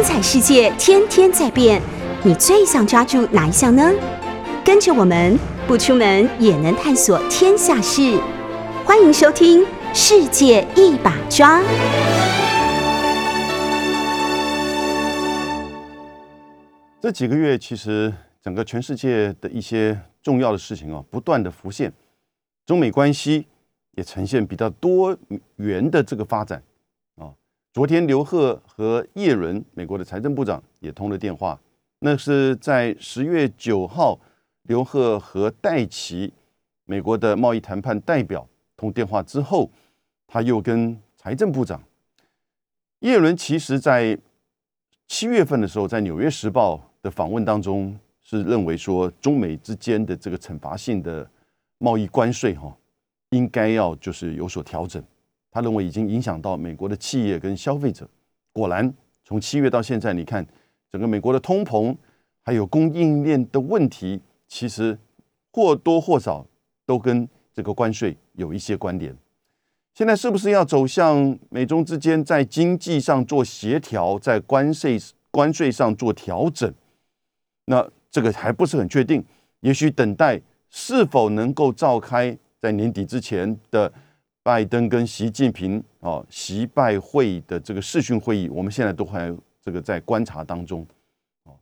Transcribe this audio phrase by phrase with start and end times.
[0.00, 1.78] 精彩世界天天在变，
[2.24, 3.92] 你最想抓住哪一项呢？
[4.64, 8.18] 跟着我们不出门也能探索天下事，
[8.86, 9.60] 欢迎收听
[9.92, 11.60] 《世界一把抓》。
[17.02, 18.10] 这几个月，其实
[18.42, 21.92] 整个全世界的一些重要的事情啊，不断的浮现，
[22.64, 23.46] 中美关系
[23.96, 25.14] 也呈现比较多
[25.56, 26.62] 元的这个发展。
[27.72, 31.60] 昨天，刘鹤和叶伦，美国的财政部长也通了电话，
[32.00, 34.18] 那是在十月九号，
[34.62, 36.32] 刘鹤和戴奇，
[36.84, 38.46] 美国的贸易谈判代表
[38.76, 39.70] 通电话之后，
[40.26, 41.80] 他又跟财政部长
[43.00, 44.18] 叶伦，其实在
[45.06, 46.76] 七月份的时候，在《纽约时报》。
[47.02, 51.26] 的访问当中是认为说，中美之间的这个惩罚性的
[51.78, 52.76] 贸易关税哈，
[53.30, 55.02] 应该要就是有所调整。
[55.50, 58.08] 他认为已经影响到美国的企业跟消费者。
[58.52, 58.92] 果然，
[59.24, 60.46] 从七月到现在，你看
[60.90, 61.96] 整个美国的通膨
[62.42, 64.98] 还有供应链的问题，其实
[65.52, 66.46] 或多或少
[66.86, 69.16] 都跟这个关税有一些关联。
[69.94, 74.98] 现在是不是要走向美中之间在经济上做协调，在关税
[75.30, 76.72] 关税上做调整？
[77.66, 79.24] 那这个还不是很确定，
[79.60, 83.92] 也许等待是否能够召开在年底之前的
[84.42, 90.86] 拜登跟习近平啊习拜会的这个视讯会议，我们现在都还这个在观察当中
[91.44, 91.52] 啊。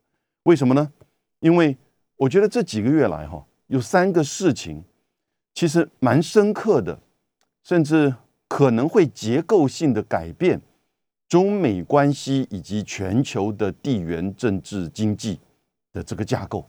[0.45, 0.93] 为什么呢？
[1.41, 1.77] 因为
[2.17, 4.83] 我觉得这几个月来哈，有三个事情
[5.55, 6.99] 其实蛮深刻的，
[7.63, 8.15] 甚至
[8.47, 10.61] 可能会结构性的改变
[11.29, 15.41] 中美关系以及全球的地缘政治经济。
[15.91, 16.69] 的这个架构，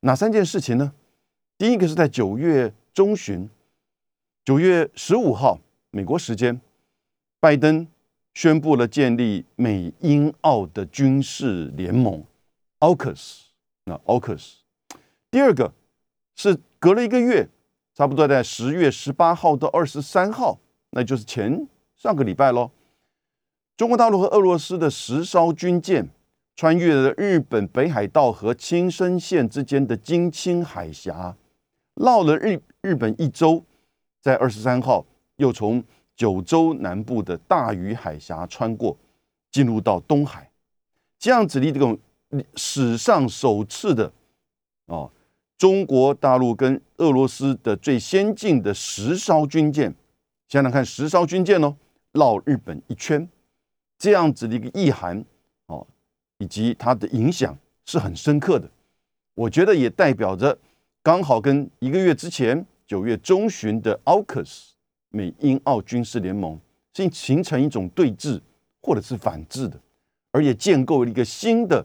[0.00, 0.92] 哪三件事情呢？
[1.58, 3.50] 第一个是在九月中旬，
[4.46, 5.58] 九月十五号，
[5.90, 6.60] 美国时间，
[7.40, 7.84] 拜登
[8.32, 12.22] 宣布了建立美英澳的军事联盟
[12.78, 13.40] ，AUKUS。
[13.86, 14.58] 那 AUKUS。
[15.32, 15.72] 第二个
[16.36, 17.48] 是隔了一个月，
[17.92, 22.70] 差不多在十月十八号到二十三号，那就是前上个礼拜喽。
[23.76, 26.08] 中国大陆和俄罗斯的十艘军舰。
[26.54, 31.36] 穿越了日本北海道和青森县之间的金青海峡，
[31.96, 33.62] 绕了日日本一周，
[34.20, 35.04] 在二十三号
[35.36, 35.82] 又从
[36.16, 38.96] 九州南部的大隅海峡穿过，
[39.50, 40.50] 进入到东海，
[41.18, 41.98] 这样子的这种
[42.54, 44.12] 史上首次的
[44.86, 45.10] 哦，
[45.58, 49.94] 中国大陆跟俄罗斯的最先进的十艘军舰，
[50.48, 51.76] 想想看，十艘军舰哦，
[52.12, 53.28] 绕日本一圈，
[53.98, 55.24] 这样子的一个意涵
[55.66, 55.86] 哦。
[56.38, 57.56] 以及它的影响
[57.86, 58.68] 是很深刻的，
[59.34, 60.58] 我觉得也代表着
[61.02, 64.70] 刚好跟一个月之前九月中旬的 AUKUS
[65.10, 66.58] 美英澳军事联盟
[66.92, 68.40] 形形成一种对峙
[68.80, 69.78] 或者是反制的，
[70.30, 71.84] 而也建构了一个新的，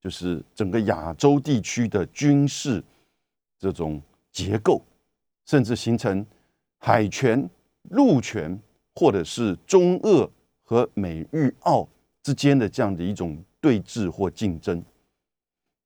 [0.00, 2.82] 就是整个亚洲地区的军事
[3.58, 4.80] 这种结构，
[5.44, 6.24] 甚至形成
[6.78, 7.48] 海权、
[7.90, 8.58] 陆权，
[8.94, 10.30] 或者是中俄
[10.62, 11.86] 和美日澳
[12.22, 13.36] 之间的这样的一种。
[13.58, 14.80] 对峙或竞争，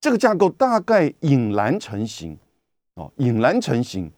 [0.03, 2.37] 这个架构大概引然成型，
[2.92, 4.10] 哦，引然成型，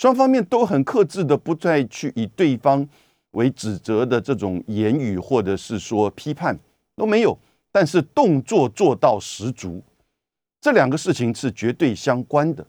[0.00, 2.88] 双方面都很克制的，不再去以对方
[3.32, 6.58] 为指责的这种言语，或者是说批判
[6.96, 7.38] 都没有，
[7.70, 9.82] 但是动作做到十足，
[10.58, 12.66] 这两个事情是绝对相关的，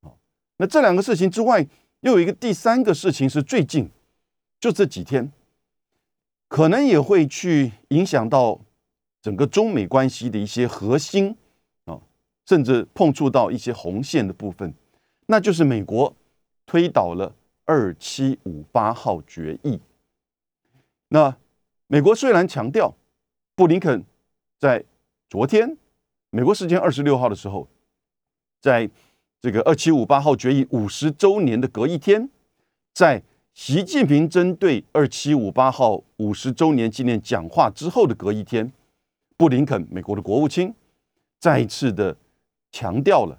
[0.00, 0.16] 哦，
[0.56, 1.60] 那这两个事情之外，
[2.00, 3.90] 又有一个第三个事情是最近，
[4.58, 5.30] 就这几天，
[6.48, 8.58] 可能也会去影响到。
[9.22, 11.36] 整个中美关系的一些核心
[11.86, 11.98] 啊，
[12.46, 14.72] 甚至碰触到一些红线的部分，
[15.26, 16.14] 那就是美国
[16.66, 17.34] 推倒了
[17.64, 19.80] 二七五八号决议。
[21.08, 21.36] 那
[21.86, 22.92] 美国虽然强调，
[23.54, 24.04] 布林肯
[24.58, 24.84] 在
[25.30, 25.78] 昨天
[26.30, 27.66] 美国时间二十六号的时候，
[28.60, 28.90] 在
[29.40, 32.28] 这个二七五八号决议五十周年的隔一天，
[32.92, 33.22] 在
[33.54, 38.72] 习近平针对二七五八号五十周年纪念讲话之后的隔一天。
[39.36, 40.74] 布林肯，美国的国务卿，
[41.38, 42.16] 再一次的
[42.72, 43.38] 强调了，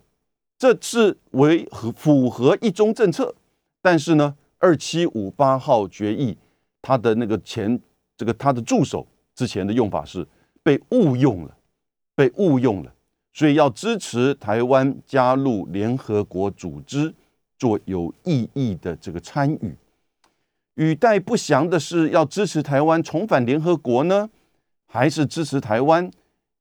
[0.57, 3.36] 这是为合符合一中政策。
[3.81, 6.38] 但是呢，二七五八号决议，
[6.81, 7.80] 他的那个前
[8.18, 9.06] 这个他的助手
[9.36, 10.27] 之前的用法是
[10.63, 11.56] 被误用了，
[12.15, 12.94] 被误用了，
[13.33, 17.13] 所以要支持台湾加入联合国组织，
[17.57, 19.75] 做有意义的这个参与。
[20.75, 24.30] 语带不详的是，要支持台湾重返联合国呢？
[24.86, 26.12] 还是支持台湾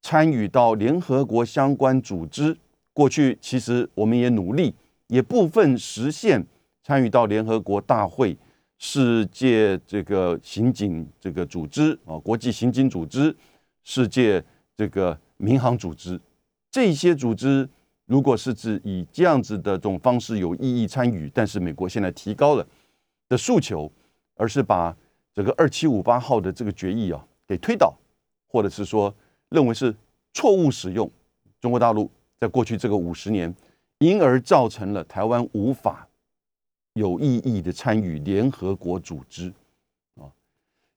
[0.03, 2.57] 参与到联合国相关组织。
[2.97, 4.75] 过去其实我们也努力，
[5.09, 6.43] 也部分实现
[6.83, 8.35] 参与到联合国大会、
[8.79, 13.37] 世界这个刑警这个组织啊，国际刑警组织、
[13.85, 14.43] 世界
[14.75, 16.19] 这个民航组织，
[16.71, 17.69] 这些组织
[18.07, 22.67] 如果是指以这样子的这种方式有意义参与，但是美国现在提高了
[23.29, 23.93] 的诉求，
[24.37, 24.97] 而是把
[25.35, 27.95] 这个二七五八号的这个决议啊给推倒，
[28.49, 29.15] 或者是说
[29.51, 29.95] 认为是
[30.33, 31.11] 错误使用，
[31.61, 32.11] 中国大陆
[32.41, 33.55] 在过去这个五十年，
[33.99, 36.09] 因而造成了台湾无法
[36.95, 39.53] 有意义的参与联合国组织
[40.17, 40.31] 啊，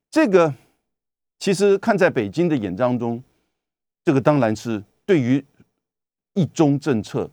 [0.09, 0.53] 这个
[1.37, 3.23] 其实看在北京的眼当中。
[4.05, 5.43] 这个当然是对于
[6.33, 7.29] 一中政策、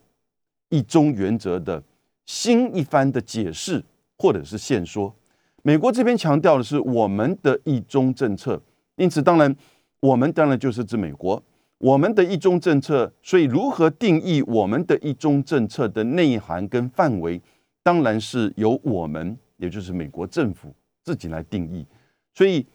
[0.68, 1.82] 一中原则的
[2.26, 3.82] 新一番的解释，
[4.18, 5.14] 或者是现说。
[5.62, 8.60] 美国这边强调的是我们的一中政策，
[8.96, 9.56] 因此当然
[10.00, 11.42] 我们当然就是指美国，
[11.78, 13.12] 我们的一中政策。
[13.22, 17.40] 所以如何定义我们的一中政策的内涵跟范围，
[17.82, 21.86] 当然是由我们，也就是美国政府自己来定义。
[22.34, 22.66] 所以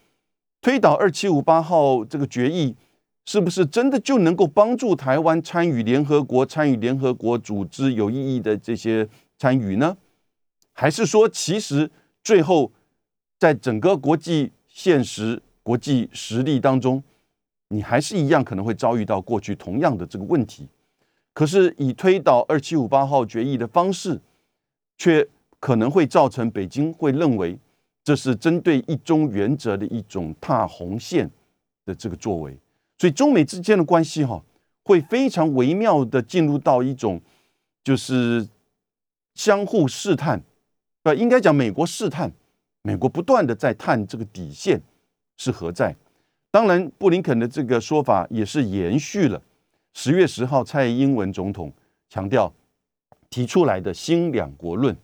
[0.62, 2.76] 推倒二七五八号这个决议。
[3.24, 9.08] 是不是真的就能够帮助台湾参与联合国、参与联合国组织有意义的这些
[9.38, 9.96] 参与呢？
[10.74, 11.90] 还是说，其实
[12.24, 12.72] 最后
[13.38, 17.02] 在整个国际现实、国际实力当中，
[17.72, 20.68] 你还是一样可能会遭遇到过去同样的这个问题？
[21.34, 24.20] 可是以推倒二七五八号决议的方式，
[24.98, 25.26] 却
[25.60, 27.58] 可能会造成北京会认为
[28.04, 31.32] 这是针对一中原则的一种踏红线
[31.86, 32.58] 的这个作为。
[32.98, 34.44] 所以中美之间的关系哈，
[34.84, 37.22] 会非常微妙的进入到一种，
[37.84, 38.48] 就是
[39.34, 40.44] 相互试探，
[41.02, 42.32] 不应该讲美国试探，
[42.82, 44.82] 美国不断的在探这个底线
[45.38, 45.96] 是何在。
[46.52, 49.42] 当然，布林肯的这个说法也是延续了
[49.94, 51.74] 十月十号蔡英文总统
[52.10, 52.54] 强调
[53.30, 54.96] 提出来的新两国论，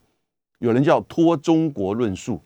[0.60, 2.42] 有人叫脱中国论述，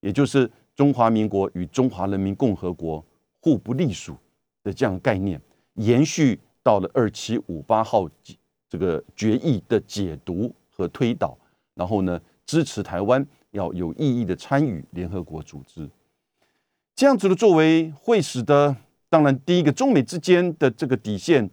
[0.00, 3.04] 也就是中华民国与中华人民共和国
[3.40, 4.16] 互不隶属。
[4.64, 5.40] 的这样概念
[5.74, 8.10] 延续到了二七五八号
[8.68, 11.38] 这个决议的解读和推导，
[11.76, 15.88] 然后呢，支持台湾要有意义的参与联合国组织，
[16.96, 18.74] 这样子的作为会使得，
[19.10, 21.48] 当然第一个中美之间的这个底线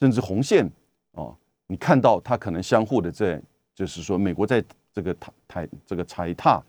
[0.00, 0.68] 甚至红线
[1.12, 1.36] 哦，
[1.66, 3.40] 你看到它可能相互的在，
[3.74, 6.62] 就是说美国在这个台台这个踩踏，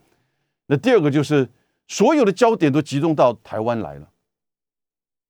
[0.65, 1.47] 那第二个就是
[1.87, 4.09] 所有的焦点都集中到台湾来了。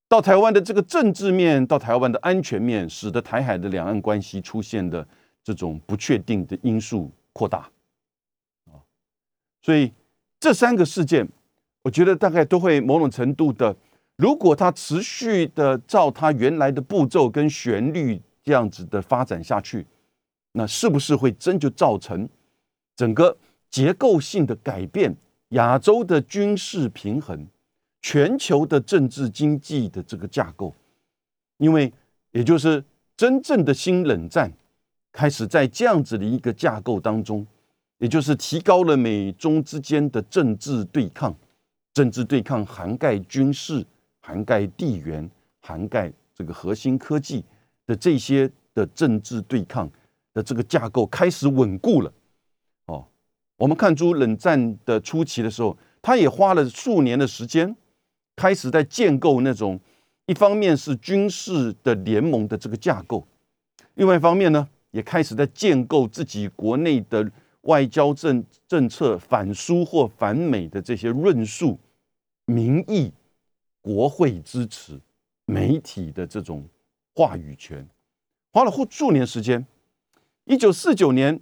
[0.07, 5.07] 到台湾的这个政治面，到台湾的安全面，使得台海的两岸关系出现的
[5.43, 7.59] 这种不确定的因素扩大，
[8.65, 8.81] 啊，
[9.61, 9.93] 所以
[10.39, 11.29] 这三个事件，
[11.83, 13.75] 我觉得大概都会某种程度的，
[14.17, 19.85] 如果它持续的照它原来的步骤跟旋律这样子的发展下去，
[20.53, 22.27] 那是不是会真就造成
[22.95, 23.35] 整个
[23.69, 25.15] 结构性的改变，
[25.49, 27.47] 亚洲的军事平衡？
[28.03, 30.73] 全球的政治经济的这个架构，
[31.57, 31.93] 因为
[32.31, 32.83] 也就是
[33.15, 34.51] 真正的新冷战
[35.11, 37.45] 开始在这样子的一个架构当中，
[37.99, 41.35] 也就是提高了美中之间的政治对抗，
[41.93, 43.85] 政治对抗涵盖军事、
[44.19, 45.29] 涵盖地缘、
[45.59, 47.43] 涵盖这个核心科技
[47.85, 49.89] 的这些的政治对抗
[50.33, 52.13] 的这个架构开始稳固了。
[52.85, 53.05] 哦，
[53.57, 57.75] 我们看出冷战的初期的时候，他也花了数年的时间。
[58.33, 59.79] 开始在建构那种，
[60.25, 63.27] 一方面是军事的联盟的这个架构，
[63.95, 67.29] 另外一方面呢，也开始在建构自己国内的
[67.62, 71.80] 外交政政策反苏或反美的这些论述、
[72.46, 73.12] 民意、
[73.82, 75.00] 国会支持、
[75.46, 76.68] 媒体的这种
[77.13, 77.88] 话语权，
[78.51, 79.65] 花了数年时间。
[80.46, 81.39] 一九四九年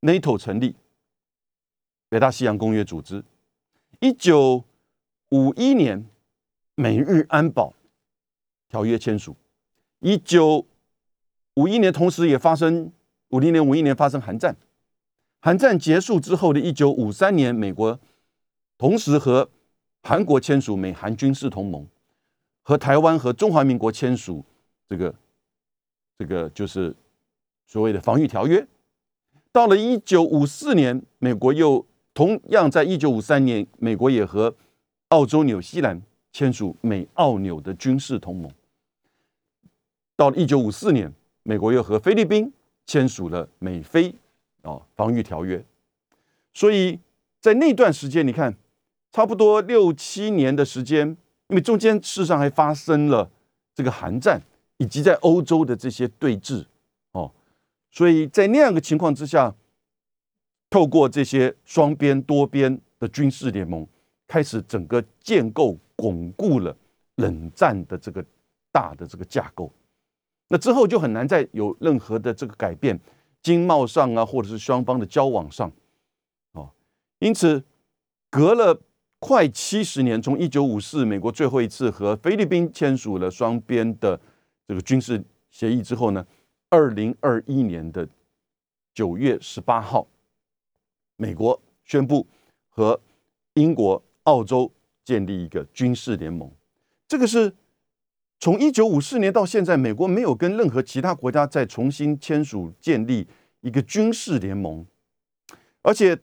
[0.00, 0.74] ，NATO 成立，
[2.08, 3.24] 北大西洋公约组织。
[4.00, 4.64] 一九
[5.30, 6.06] 五一年。
[6.78, 7.72] 美日安保
[8.68, 9.34] 条约签署，
[10.00, 10.66] 一九
[11.54, 12.92] 五一年，同时也发生
[13.30, 14.54] 五零年、五一年发生韩战。
[15.46, 18.00] 韩战结束之后的一九五三年，美国
[18.76, 19.48] 同时和
[20.02, 21.86] 韩国签署美韩军事同盟，
[22.64, 24.44] 和台湾和中华民国签署
[24.88, 25.14] 这个
[26.18, 26.92] 这个就是
[27.64, 28.66] 所谓的防御条约。
[29.52, 34.52] 到了一九五四年，美国又同样在一九五三年，美国也和
[35.10, 36.02] 澳洲、纽西兰。
[36.32, 38.50] 签署美澳纽的军事同盟。
[40.16, 41.12] 到了一九五四年，
[41.44, 42.52] 美国又和菲律宾
[42.84, 44.12] 签署了美菲
[44.66, 45.64] 啊防御条约。
[46.52, 46.98] 所以
[47.40, 48.54] 在那段时间，你看，
[49.12, 51.16] 差不多六七年的时间，
[51.48, 53.30] 因为中间事实上还发生了
[53.74, 54.40] 这个韩战，
[54.78, 56.66] 以及在欧洲的这些对峙
[57.12, 57.30] 哦。
[57.90, 59.54] 所以在那样的情况之下，
[60.68, 63.86] 透过这些双边、多边的军事联盟，
[64.26, 65.78] 开始整个建构。
[65.98, 66.76] 巩固了
[67.14, 68.22] 冷战的这个
[68.70, 69.72] 大的这个架构。
[70.48, 73.00] 那之后就很难再有任何的这个改变，
[73.46, 75.70] 经贸上啊，或者是双方的交往上，
[76.50, 76.68] 哦，
[77.20, 77.62] 因此
[78.28, 78.82] 隔了
[79.20, 84.20] 快七十年，从一九五四美国最后一次和菲律宾签署了双边的
[84.66, 86.26] 这个军事协议之后呢，
[86.70, 88.08] 二零二一年的
[88.92, 90.08] 九月十八号，
[91.16, 92.26] 美国宣布
[92.68, 93.00] 和
[93.54, 94.68] 英国、澳洲
[95.04, 96.50] 建立一个军事联盟，
[97.06, 97.54] 这个是。
[98.38, 103.26] 从一九五四年到现在，美国没有跟任何其他国家再重新签署建立
[103.60, 104.86] 一个军事联盟，
[105.82, 106.18] 而且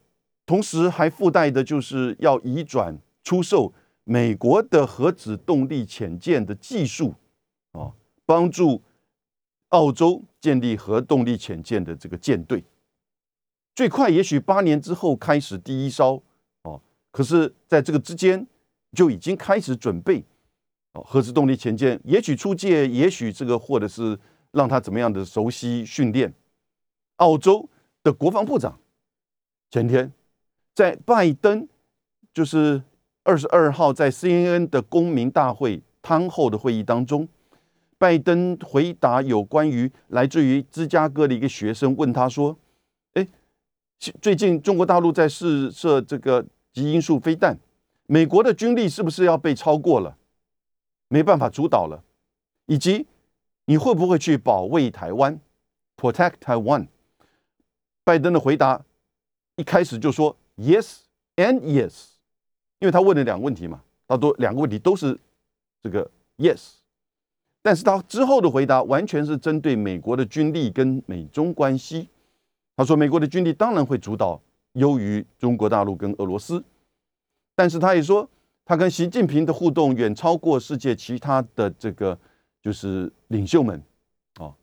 [0.46, 7.16] 同时还附带的就是要移转出售美国的核子动力潜舰的技术，
[7.72, 7.92] 啊，
[8.26, 8.82] 帮助
[9.70, 12.64] 澳洲建立核动力潜舰的这个舰队，
[13.74, 16.22] 最快也许八年之后开始第一艘，
[16.62, 16.80] 哦，
[17.12, 18.46] 可是在这个之间
[18.92, 20.24] 就已经开始准备。
[20.94, 24.18] 哦，核子动力潜舰也许出借，也许这个或者是
[24.52, 26.34] 让他怎么样的熟悉训练。
[27.18, 27.70] 澳洲
[28.04, 28.80] 的国防部长
[29.70, 30.12] 前天
[30.76, 31.68] 在拜登
[32.34, 32.82] 就是
[33.24, 37.28] 二十二号在 CNN 的公民大会汤后的会议当中，
[37.98, 42.58] 拜登回答有关于来自于芝加哥的一个学生问他说
[43.14, 43.28] ：“哎，
[44.22, 47.58] 最近中国大陆在试射这个极音速飞弹，
[48.08, 50.18] 美国的军力是不是要被超过了？”
[51.14, 52.04] 没办法主导了，
[52.66, 53.06] 以及
[53.66, 55.40] 你会不会去保卫台湾
[55.96, 56.88] ，protect Taiwan？
[58.04, 58.84] 拜登的回答
[59.58, 61.02] 一开始就说 yes
[61.36, 62.14] and yes，
[62.80, 65.16] 因为他问了两个问题嘛，他都两个问题都是
[65.84, 66.78] 这个 yes，
[67.62, 72.10] 但是他之后的回答完全是针对美国的军力跟美中关系。
[72.76, 74.42] 他说美国的军力当然会主导
[74.72, 76.64] 优于中国大陆跟俄罗斯，
[77.54, 78.28] 但是他也说。
[78.66, 82.18] 他跟习近平的互动远超过世界其他的这个
[82.62, 83.84] 就是领袖们，
[84.40, 84.56] 哦，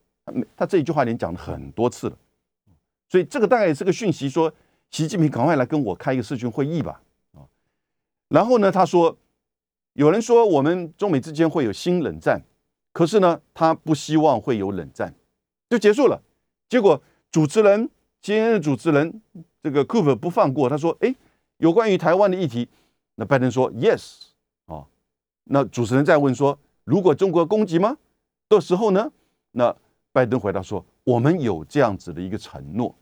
[0.57, 2.17] 他这一句话已经讲了很多次了，
[3.09, 4.51] 所以这个大概也是个讯息，说
[4.89, 6.99] 习近平赶快来跟我开一个视讯会议吧，
[7.33, 7.45] 啊，
[8.29, 9.15] 然后呢，他说
[9.93, 12.41] 有人说我们中美之间会有新冷战，
[12.91, 15.13] 可是呢，他不希望会有冷战，
[15.69, 16.19] 就结束了。
[16.67, 16.99] 结果
[17.31, 17.87] 主持人
[18.19, 19.21] 今天的主持人
[19.61, 21.13] 这个 Cooper 不放过，他说，哎，
[21.57, 22.67] 有关于台湾的议题。
[23.21, 24.21] 那拜登说 yes
[24.65, 24.83] 啊，
[25.43, 27.95] 那主持人再问说，如果中国攻击吗
[28.49, 29.11] 的时候呢？
[29.51, 29.75] 那
[30.11, 32.95] 拜登回答说，我们有这样子的一个承诺。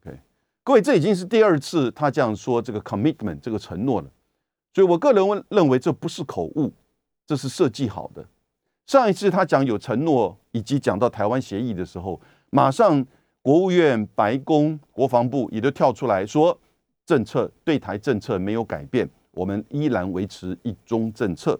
[0.00, 0.18] OK，
[0.64, 4.10] 各位，这已经是第二次他这样说这个 commitment 这个承诺了，
[4.74, 6.72] 所以我个人认认为这不是口误，
[7.24, 8.26] 这是设计好的。
[8.86, 13.06] 上一次他讲有承诺，以及讲到台湾协议的时候，马上
[13.40, 16.58] 国务院、白宫、国防部也都跳出来说，
[17.06, 19.08] 政策对台政策没有改变。
[19.32, 21.58] 我们依然维持一中政策。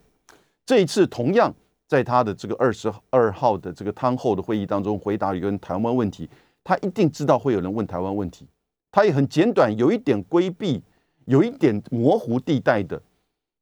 [0.65, 1.53] 这一次同样
[1.87, 6.29] 在他的这个二十二号的这个汤后的会议当中回答一个台湾问题，
[6.63, 8.47] 他一定知道会有人问台湾问题，
[8.91, 10.83] 他也很简短，有一点规避，
[11.25, 13.01] 有一点模糊地带的。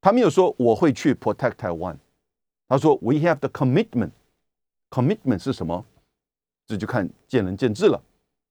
[0.01, 1.97] 他没有说我会去 protect Taiwan，
[2.69, 4.11] 他说 we have the commitment。
[4.91, 5.85] commitment 是什么？
[6.67, 8.03] 这就看见仁见智了，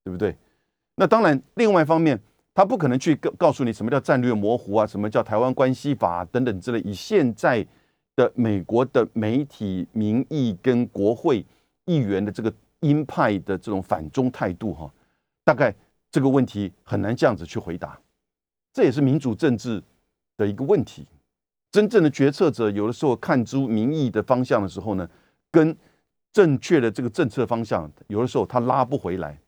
[0.03, 0.35] 对不对？
[0.95, 2.19] 那当然，另外一方面。
[2.59, 6.81] 他不可能去告告诉你什么叫战略模糊啊，什么叫台湾关系法等等之类。
[6.81, 7.65] 以现在
[8.17, 11.45] 的美国的媒体民意跟国会
[11.85, 14.93] 议员的这个鹰派的这种反中态度，哈，
[15.45, 15.73] 大概
[16.11, 17.97] 这个问题很难这样子去回答。
[18.73, 19.81] 这也是民主政治
[20.35, 21.07] 的一个问题。
[21.71, 25.09] 真正的决策者有的时候看出民意的方向的时候呢，
[25.49, 25.73] 跟
[26.33, 29.39] 正确的这个政策方向，有的时候他拉不回来，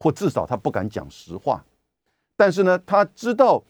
[0.00, 1.64] 或至少他不敢讲实话。
[2.38, 3.60] 但是呢，他知道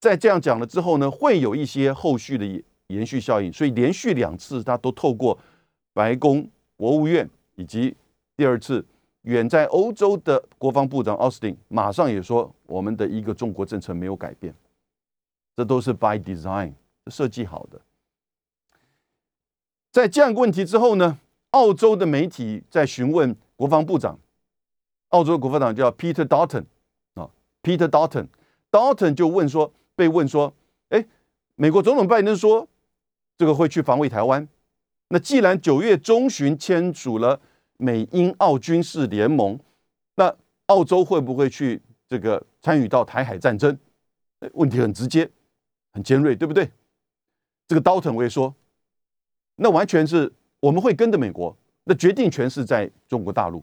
[0.00, 5.38] 在这样讲了之后呢，会有一些后续的延续效应，所以连续两次他都透过
[5.92, 7.94] 白宫、国务院以及
[8.38, 8.82] 第二次
[9.24, 14.54] 远在欧洲的国防部长奥斯汀，马上也说我们的一个中国政策没有改变，
[15.54, 16.72] 这都是 by design
[17.08, 17.78] 设计好的。
[19.92, 21.18] 在这样一个问题之后呢，
[21.50, 24.18] 澳洲的媒体在询问国防部长，
[25.10, 26.64] 澳洲国防部长叫 Peter Dalton。
[27.62, 30.52] Peter Dalton，Dalton 就问说，被问说，
[30.88, 31.04] 哎，
[31.56, 32.66] 美国总统拜登说
[33.36, 34.48] 这个会去防卫台湾，
[35.08, 37.38] 那既然九月中旬签署了
[37.76, 39.60] 美英澳军事联盟，
[40.14, 40.34] 那
[40.66, 43.78] 澳洲会不会去这个参与到台海战争？
[44.52, 45.28] 问题很直接，
[45.92, 46.70] 很尖锐，对不对？
[47.68, 48.54] 这个 Dalton 会说，
[49.56, 53.62] 那完全是我们会跟着美国，那决定权是在中国大陆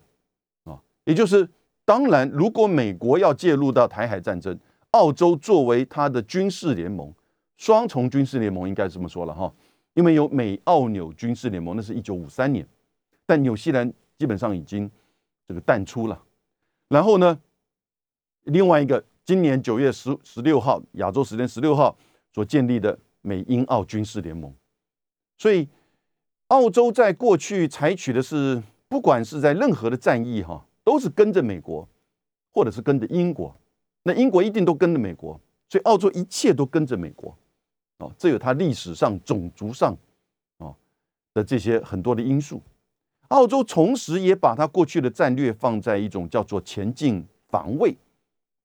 [0.66, 1.50] 啊，也就是。
[1.88, 4.60] 当然，如果美国要介入到台海战争，
[4.92, 7.14] 澳洲作为它的军事联盟，
[7.56, 9.50] 双重军事联盟应该这么说了哈，
[9.94, 12.68] 因为有美澳纽军事联盟，那是一九五三年，
[13.26, 14.92] 但纽西兰基本上已经
[15.48, 16.22] 这个淡出了。
[16.90, 17.40] 然后呢，
[18.44, 21.98] 另外一个今年九月十十六号，亚洲时间十六号
[22.34, 24.54] 所建立的美英澳军事联盟，
[25.38, 25.70] 所以
[26.48, 31.86] 澳洲在过去采取的是，不管是在任何的战役哈，都是跟着美国，
[32.54, 33.54] 或者是跟着英国。
[34.04, 37.38] 那英国一定都跟着美国，所以澳洲一切都跟着美国。
[37.98, 39.94] 哦，这有它历史上、种族上，
[40.60, 40.74] 哦
[41.34, 42.62] 的这些很多的因素。
[43.28, 47.94] 澳洲同时也把它过去的战略放在一种叫做前进防卫，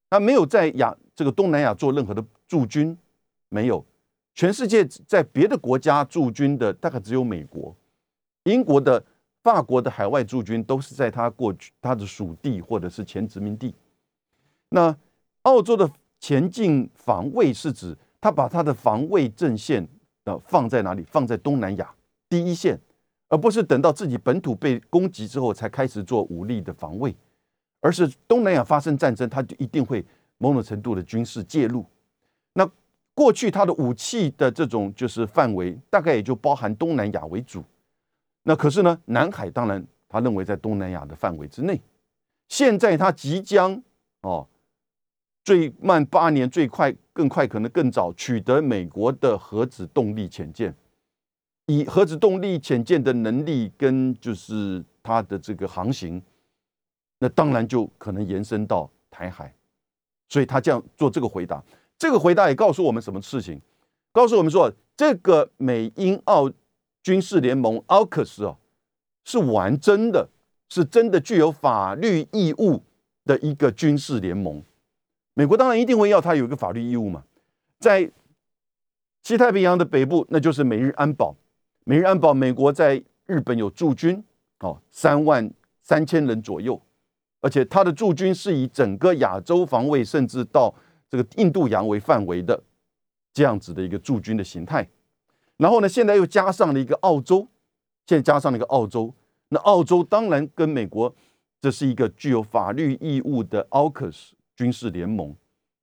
[0.08, 2.96] 它没有在亚这个东南亚做任何的驻军，
[3.48, 3.84] 没有。
[4.32, 7.74] 全世界在别的国家驻军的大概只有美国、
[8.44, 9.04] 英国的、
[9.42, 13.74] 法国的海外驻军都是在它过去它的属地或者是前殖民地。
[14.70, 14.96] 那
[15.42, 19.86] 澳洲的前进防卫是指他把他的防卫阵线
[20.24, 21.02] 呃放在哪里？
[21.02, 21.94] 放在东南亚
[22.28, 22.78] 第一线。
[23.28, 27.16] 而不是等到自己本土被攻击之后才开始做武力的防卫，
[27.80, 30.04] 而是东南亚发生战争，他就一定会
[30.36, 31.82] 某种程度的军事介入。
[32.52, 32.70] 那
[33.14, 37.64] 过去他的武器的这种就是范围，大概也就包含东南亚为主。
[38.42, 41.80] 那可是呢，南海当然他认为在东南亚的范围之内。
[42.48, 43.82] 现在他即将
[44.22, 44.46] 哦，
[45.44, 50.74] 最慢八年，最快更快，可能更早取得美国的核子动力潜舰。
[51.66, 56.20] 以核子动力潜舰的能力跟就是它的这个航行，
[57.20, 59.54] 那当然就可能延伸到台海，
[60.28, 61.62] 所以他这样做这个回答，
[61.96, 63.60] 这个回答也告诉我们什么事情？
[64.10, 66.50] 告诉我们说，这个美英澳
[67.02, 68.56] 军事联盟 AUKUS 哦，
[69.24, 70.28] 是玩真的，
[70.68, 72.82] 是真的具有法律义务
[73.24, 74.62] 的一个军事联盟。
[75.34, 77.24] 美国当然一定会要它有一个法律义务嘛，
[77.78, 78.10] 在
[79.22, 81.34] 西太平洋的北部，那就是美日安保。
[81.84, 84.22] 美日安保，美国在日本有驻军，
[84.60, 85.50] 哦，三万
[85.82, 86.80] 三千人左右，
[87.40, 90.72] 而且它的驻军是以整个亚洲防卫，甚至到
[91.08, 92.62] 这个印度洋为范围的
[93.32, 94.88] 这样子的一个驻军的形态。
[95.62, 97.46] 然后呢，现在又加上了一个澳洲，
[98.06, 99.14] 现在加上了一个澳洲，
[99.50, 101.14] 那澳洲当然跟美国
[101.60, 105.36] 这是一个具有法律义务的 AUKUS 军事联盟，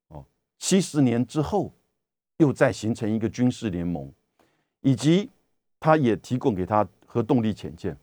[0.09, 0.25] 哦，
[0.57, 1.71] 七十年之后
[2.37, 4.11] 又再形成一个军事联盟，
[4.81, 5.29] 以及。
[5.81, 7.95] 他也提供给他核动力潜舰，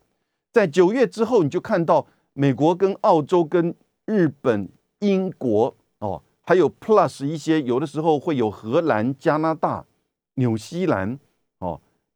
[0.51, 3.75] 在九月之后，你就看到美国跟澳洲、跟
[4.07, 4.67] 日本、
[5.01, 9.85] 英国哦，还有 Plus 一些，有的时候会有荷兰、加拿大、
[10.37, 11.19] 纽西兰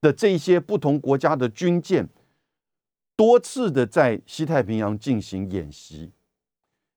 [0.01, 2.09] 的这些不同国家的军舰，
[3.17, 6.13] 多次的在西太平洋进行演习。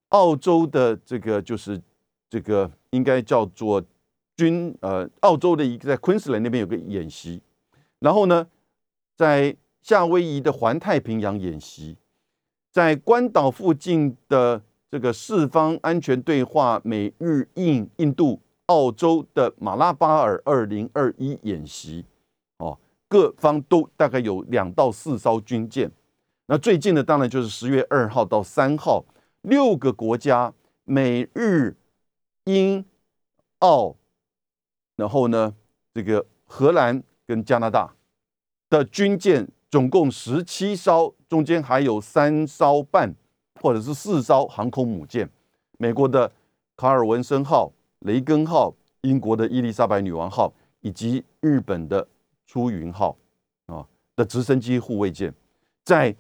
[0.10, 1.82] 澳洲的这个就是
[2.30, 3.84] 这个应该叫做
[4.38, 7.42] 军呃，澳洲的一个在昆士兰那边有个演习。
[8.00, 8.48] 然后呢，
[9.16, 11.98] 在夏威夷的环太平洋演习，
[12.72, 22.06] 在关岛附近的这个四方安全对话，美日印印度澳洲的马拉巴尔二零二一演习，
[23.14, 25.92] 各方都大概有两到四艘军舰。
[26.48, 29.06] 那最近的当然就是十月二号到三号，
[29.44, 30.52] 六个国家
[30.86, 31.76] 美日
[32.46, 32.84] 英
[33.60, 33.96] 澳，
[34.96, 35.54] 然后呢，
[35.94, 37.04] 这个荷兰。
[37.26, 37.96] 跟加拿大
[38.70, 43.16] 的军舰总共十七艘，中间还有三艘半
[43.62, 45.28] 或者是四艘航空母舰，
[45.78, 46.30] 美国的
[46.76, 52.06] 卡尔文森号、雷根号、英国的伊丽莎白女王号以及日本的
[52.54, 53.18] 出云号
[53.66, 53.84] 啊
[54.16, 55.34] 的直升机护卫舰，
[55.84, 56.16] 在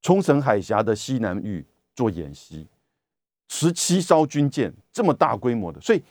[0.00, 2.66] 冲绳海峡的西南域做演习，
[3.48, 6.02] 十七艘军舰这么大规模的，所以。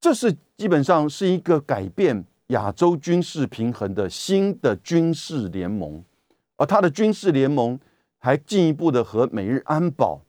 [0.00, 6.04] 这是基本上是一个改变亚洲军事平衡的新的军事联盟，
[6.56, 7.76] 而它的军事联盟
[8.18, 10.22] 还进一步的和美日安保，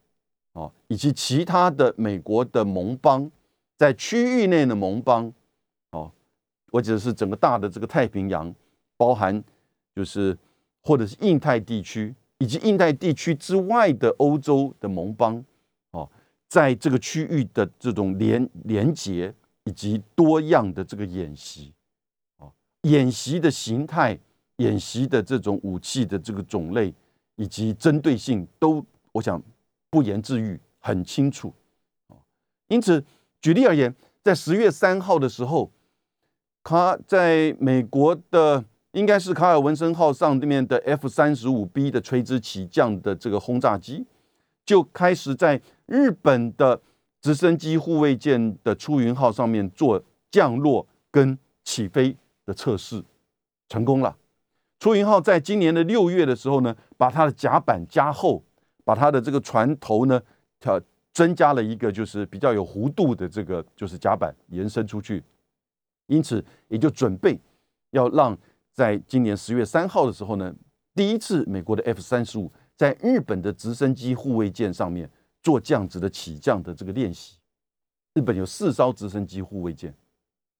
[0.53, 3.31] 啊，以及其他的美国的盟邦，
[3.77, 5.31] 在区域内的盟邦，
[6.71, 8.53] 或者是整个大的这个太平洋，
[8.97, 9.43] 包含
[9.95, 10.37] 就是
[10.81, 15.43] 或者是印太地区，以及印太地区之外的欧洲的盟邦，
[15.91, 16.09] 哦，
[16.47, 19.33] 在这个区域的这种联联结。
[19.65, 21.71] 以及多样的这个演习，
[22.37, 22.51] 哦，
[22.83, 24.17] 演习的形态、
[24.55, 26.91] 演习的这种武器的这个种类
[27.35, 29.39] 以及针对性，都我想
[29.91, 31.53] 不言自喻，很清楚，
[32.07, 32.17] 哦，
[32.69, 33.03] 因此
[33.41, 35.69] 举例而言，在十月三号的时候，
[36.69, 44.05] 他在美国的应该是卡尔文森号上面的 F 三十五 B 的垂直起降的这个轰炸机，
[44.63, 46.79] 就开始在日本的。
[47.21, 50.01] 直升机护卫舰的出云号上面做
[50.31, 53.03] 降落跟起飞的测试
[53.67, 54.15] 成功了。
[54.79, 58.41] 出云号在今年的六月的时候呢，把它的甲板加厚，
[58.85, 60.21] 把它的这个船头呢，
[60.61, 65.21] 它增加了一个就是比较有弧度的这个就是甲板延伸出去，
[66.09, 67.39] 因此也就准备
[67.91, 68.37] 要让
[68.73, 70.53] 在今年十月三号的时候呢，
[70.93, 75.09] 第一次美国的 F 三十五在日本的直升机护卫舰上面
[75.41, 77.37] 做这样子的起降的这个练习。
[78.13, 79.93] 日本有四艘直升机护卫舰，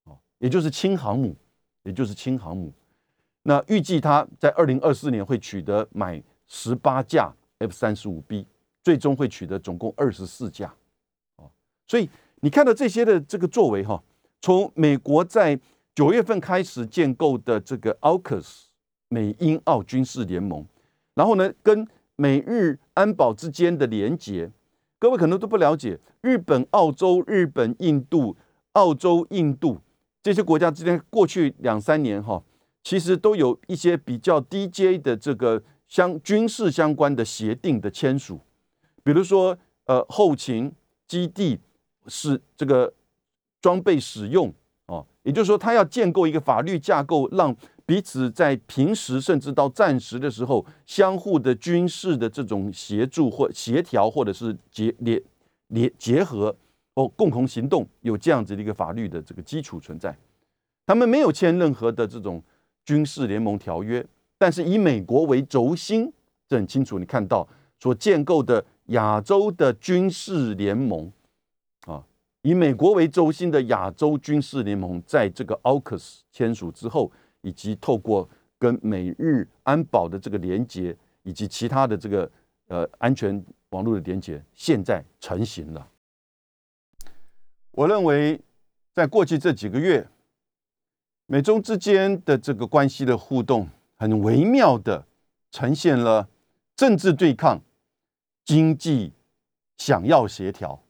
[0.04, 1.36] 哦，也就是轻航母，
[1.84, 2.72] 也就是轻航母。
[3.42, 8.46] 那预计它在二零二四年会取得买十八架 F 三十五 B，
[8.84, 10.74] 最终会取得总共二十四架，
[11.38, 11.50] 哦，
[11.88, 12.10] 所以
[12.42, 14.02] 你看到这些的这个作为哈，
[14.42, 15.60] 从美国在
[15.94, 18.64] 九月份开始建构的这个 AUKUS
[19.10, 20.66] 美英澳军事联盟，
[21.14, 24.52] 然后呢，跟美日安保之间的连结。
[24.98, 28.36] 各位可能都不了解，日本、澳洲、日本、印度、
[28.74, 29.80] 澳洲、印度
[30.22, 32.44] 这些国家之间，过去两三年哈，
[32.84, 38.42] 其实都有一些比较低阶的这个相军事相关的协定的签署，
[39.04, 40.72] 比如说呃后勤
[41.08, 41.60] 基地
[42.08, 42.94] 是这个
[43.62, 44.54] 装备使用
[44.88, 47.56] 哦，也就是说，他要建构一个法律架构，让。
[47.90, 55.20] 彼此在平时甚至到战时的时候，相互的军事的这种协助或协调，或者是结联
[55.70, 56.56] 联结合
[56.94, 60.16] 或共同行动，有这样子的一个法律的这个基础存在。
[60.86, 62.40] 他们没有签任何的这种
[62.86, 64.06] 军事联盟条约，
[64.38, 66.14] 但是以美国为轴心，
[66.48, 67.00] 这很清楚。
[67.00, 67.48] 你看到
[67.80, 71.12] 所建构的亚洲的军事联盟，
[72.42, 77.12] 以美国为轴心的亚洲军事联盟，在这个 AUKUS 签署之后。
[77.42, 82.30] 以及透过跟美日安保的这个连接，以及其他的这个
[82.68, 85.88] 呃安全网络的连接，现在成型了。
[87.72, 88.42] 我认为，
[88.94, 90.06] 在过去这几个月，
[91.28, 95.08] 美中之间的这个关系的互动，很微妙的
[95.50, 96.28] 呈现了
[96.76, 97.62] 政治对抗、
[98.44, 99.14] 经济
[99.78, 100.84] 想要协调，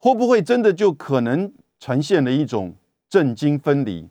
[0.00, 2.74] 会不会真的就可能呈现了一种？
[3.08, 4.08] 政经分离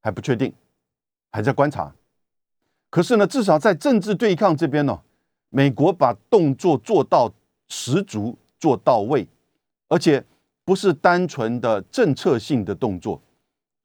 [0.00, 0.50] 还不确定，
[1.30, 1.94] 还在观察。
[2.88, 5.02] 可是呢，至少在政治对抗这边呢，
[5.50, 7.30] 美国把动作做到
[7.68, 9.28] 十足、做到位，
[9.88, 10.24] 而且
[10.64, 13.20] 不是单纯的政策性的动作，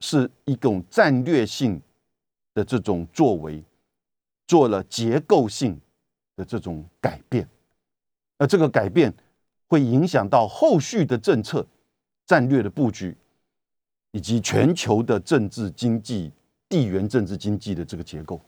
[0.00, 1.78] 是一种战略性
[2.54, 3.62] 的这种作为，
[4.46, 5.78] 做了结构性
[6.34, 7.46] 的这种改变。
[8.38, 9.12] 而这个改变
[9.70, 11.66] 会影响到后续的政策、
[12.26, 13.16] 战略的布局。
[14.12, 16.32] 以及全球的政治经济、
[16.68, 18.40] 地缘政治经济的这个结构，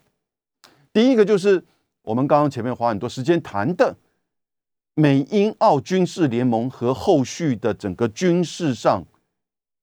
[0.93, 1.63] 第一个就是
[2.03, 3.97] 我们刚刚前面花很多时间谈的
[4.95, 9.05] 美英澳军事联盟和后续的整个军事上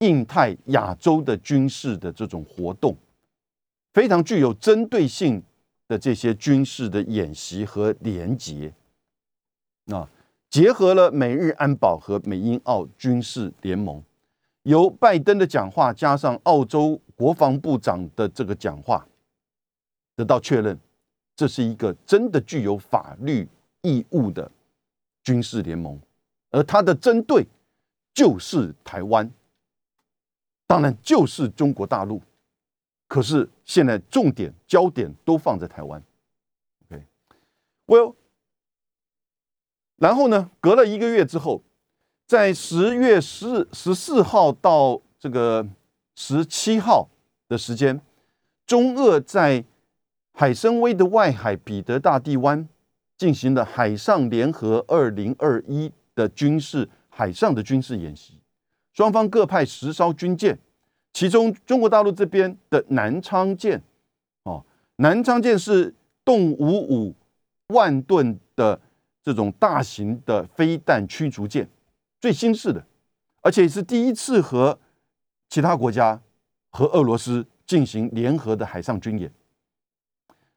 [0.00, 2.94] 印太亚洲的军事的这种活动，
[3.94, 5.42] 非常具有针对性
[5.88, 8.70] 的这些军事的演习和联结，
[9.86, 10.06] 啊，
[10.50, 14.02] 结合了美日安保和美英澳军事联盟。
[14.64, 19.06] 由拜登的讲话加上澳洲国防部长的这个讲话，
[20.14, 20.78] 得到确认，
[21.34, 23.48] 这是一个真的具有法律
[23.82, 24.50] 义务的
[25.22, 25.98] 军事联盟，
[26.50, 27.46] 而它的针对
[28.12, 29.30] 就是台湾，
[30.66, 32.20] 当然就是中国大陆。
[33.08, 36.02] 可是现在重点焦点都放在台湾。
[36.84, 38.14] OK，Well，
[40.00, 40.50] 然后呢？
[40.58, 41.62] 隔了一个月之后。
[42.26, 45.66] 在十月十十四号到这个
[46.14, 47.08] 十七号
[47.48, 48.00] 的时间，
[48.64, 49.64] 中俄在
[50.32, 52.68] 海参崴的外海彼得大帝湾
[53.18, 58.34] 进行了海上联合二零二一的军事海上的军事演习，
[58.92, 60.56] 双方各派十艘军舰，
[61.12, 63.82] 其中中国大陆这边的南昌舰，
[64.44, 64.64] 哦，
[64.98, 65.92] 南昌舰是
[66.24, 67.12] 动五五
[67.74, 68.80] 万吨的
[69.22, 71.68] 这种大型的飞弹驱逐舰。
[72.20, 72.84] 最新式的，
[73.42, 74.78] 而且是第一次和
[75.48, 76.20] 其他国家
[76.70, 79.32] 和俄罗斯进行联合的海上军演。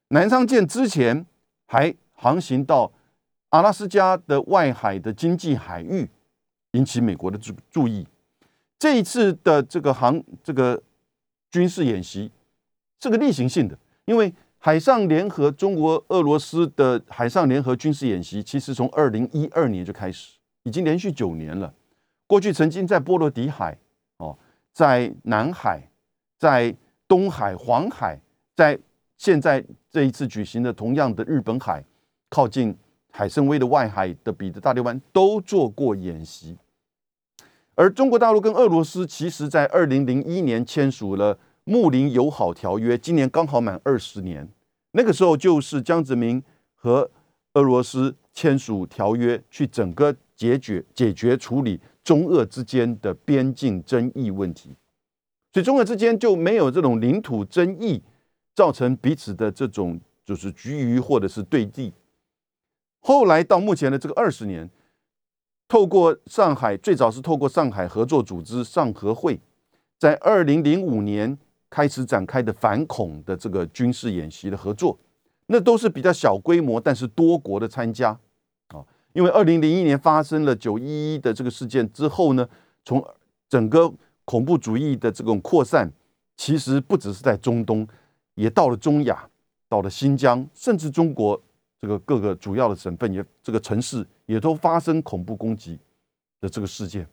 [0.09, 1.25] 南昌舰之前
[1.65, 2.91] 还航行到
[3.49, 6.09] 阿拉斯加的外海的经济海域，
[6.71, 8.05] 引起美国的注注意。
[8.77, 10.81] 这一次的这个航这个
[11.49, 12.29] 军事演习
[12.99, 14.33] 是个例行性的，因为
[14.65, 20.37] 海上联合中国俄罗斯的海上联合军事演习，其实从二零一二年就开始。
[20.63, 21.73] 已经连续九年了。
[22.25, 23.77] 过去曾经在波罗的海、
[24.19, 24.39] 哦，
[24.71, 25.85] 在南海、
[26.39, 26.73] 在
[27.09, 28.17] 东海、黄海，
[28.55, 28.79] 在
[29.17, 31.83] 现在这一次举行的同样的日本海，
[32.29, 32.73] 靠近
[33.11, 36.57] 海参崴的外海的彼得大帝湾都做过演习。
[37.75, 44.47] 而中国大陆跟俄罗斯，其实在二零零一年签署了睦邻友好条约，今年刚好满二十年。
[44.91, 46.43] 那个时候就是江泽民
[46.75, 47.09] 和
[47.53, 54.75] 俄罗斯签署条约，去整个解决解决处理中俄之间的边境争议问题，
[55.51, 58.03] 所以中俄之间就没有这种领土争议，
[58.53, 61.93] 造成彼此的这种就是局域或者是对立。
[62.99, 64.69] 后来到目前的这个二十年。
[65.65, 69.39] 透过上海，最早是透过上海合作组织上合会，
[69.97, 71.35] 在二零零五年
[71.73, 74.95] 开始展开的反恐的这个军事演习的合作，
[75.47, 78.11] 那都是比较小规模，但是多国的参加
[78.67, 78.85] 啊。
[79.13, 82.47] 因为二零零一年发生了九一一的这个事件之后呢，
[82.85, 83.03] 从
[83.49, 83.91] 整个
[84.23, 85.91] 恐怖主义的这种扩散，
[86.37, 87.87] 其实不只是在中东，
[88.35, 89.27] 也到了中亚，
[89.67, 91.41] 到了新疆，甚至中国。
[91.81, 95.77] 这个各个主要的省份也，这个城市也都发生恐怖攻击
[96.39, 97.05] 的这个事件，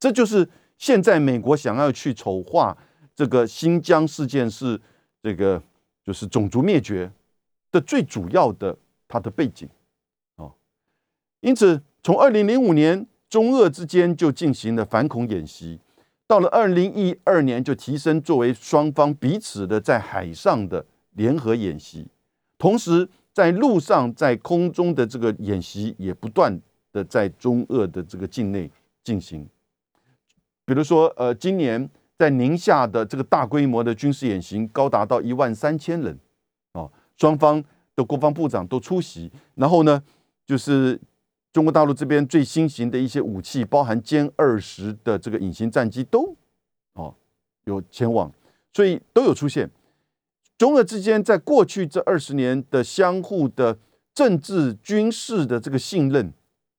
[0.00, 2.76] 这就是现在美国想要去丑化
[3.18, 4.80] 这个新疆事件是
[5.20, 5.60] 这个
[6.04, 7.10] 就是种族灭绝
[7.72, 8.78] 的最主要的
[9.08, 9.68] 它的背景
[10.36, 10.46] 啊。
[11.40, 15.80] 因此，从二零零五年中俄之间就进行了反恐演习，
[16.28, 22.06] 到了二零一二年就提升作为双方彼此的在海上的联合演习，
[22.56, 23.08] 同时。
[23.34, 28.68] 在路上、在空中的这个演习也不断的在中俄的这个境内
[29.04, 29.48] 进行。
[30.64, 36.18] 比如说，呃，今年在宁夏的这个大规模的军事演习高达到一万三千人，
[36.72, 37.62] 啊，双方
[37.94, 39.30] 的国防部长都出席。
[39.54, 40.02] 然后呢，
[40.44, 41.00] 就是
[41.52, 46.34] 中国大陆这边最新型的一些武器，包含歼二十的这个隐形战机都，
[46.94, 47.14] 哦，
[47.66, 48.32] 有前往，
[48.72, 49.70] 所以都有出现。
[50.56, 53.78] 中俄之间在过去这二十年的相互的
[54.12, 56.32] 政治军事的这个信任，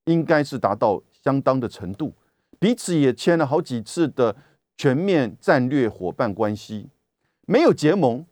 [0.03, 2.13] 应该是达到相当的程度，
[2.59, 4.35] 彼此也签了好几次的
[4.79, 6.87] 全面战略伙伴关系，
[7.45, 8.25] 没有结盟，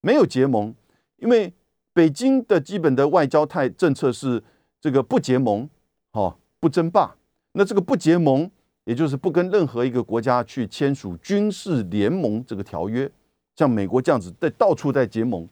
[0.00, 0.74] 没有结盟，
[1.18, 1.52] 因为
[1.92, 4.42] 北京的基本的外交态政策是
[4.80, 5.68] 这个不结盟，
[6.12, 7.14] 哦，不争霸，
[7.52, 8.50] 那这个不结盟，
[8.84, 13.10] 也就是不跟任何一个国家去签署军事联盟这个条约。
[13.54, 15.46] 像美国这样子，在到处在结盟，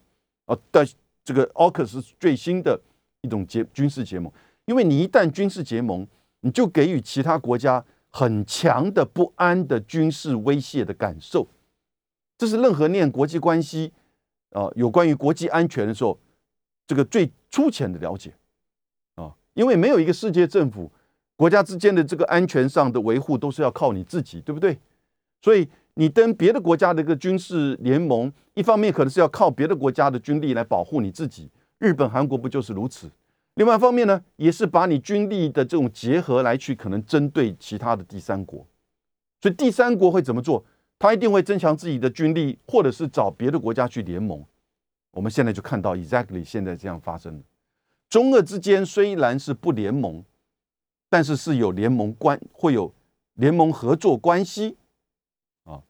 [0.47, 0.83] 啊，但
[1.23, 2.81] 这个奥克是最新的
[3.21, 4.33] 一种结军事结盟，
[4.65, 6.09] 因为你一旦军事结盟，
[6.41, 7.85] 你就给予其他国家
[8.17, 11.47] 很强的不安的军事威胁的感受，
[12.39, 13.93] 这是任何念国际关系
[14.53, 16.19] 啊，有关于国际安全的时候，
[16.87, 18.33] 这个最粗浅的了解
[19.17, 20.91] 啊，因为没有一个世界政府
[21.37, 24.79] 国家之间的这个安全上的维护都是要靠你自己，对不对？
[25.43, 25.69] 所以。
[25.99, 31.49] 你跟别的国家的一个军事联盟，一方面可能是要靠别的国家的军力来保护你自己，
[31.79, 33.11] 日本、韩国不就是如此？
[33.57, 38.67] 另外一方面呢，也是把你军力的这种结合来去可能针对其他的第三国。
[39.41, 40.65] 所以第三国会怎么做？
[40.99, 44.45] 他一定会增强自己的军力，或者是找别的国家去联盟。
[45.11, 47.43] 我们现在就看到 exactly 现在这样发生了。
[48.09, 50.23] 中俄之间虽然是不联盟，
[51.09, 52.93] 但是是有联盟关，会有
[53.35, 54.77] 联盟合作关系
[55.65, 55.83] 啊。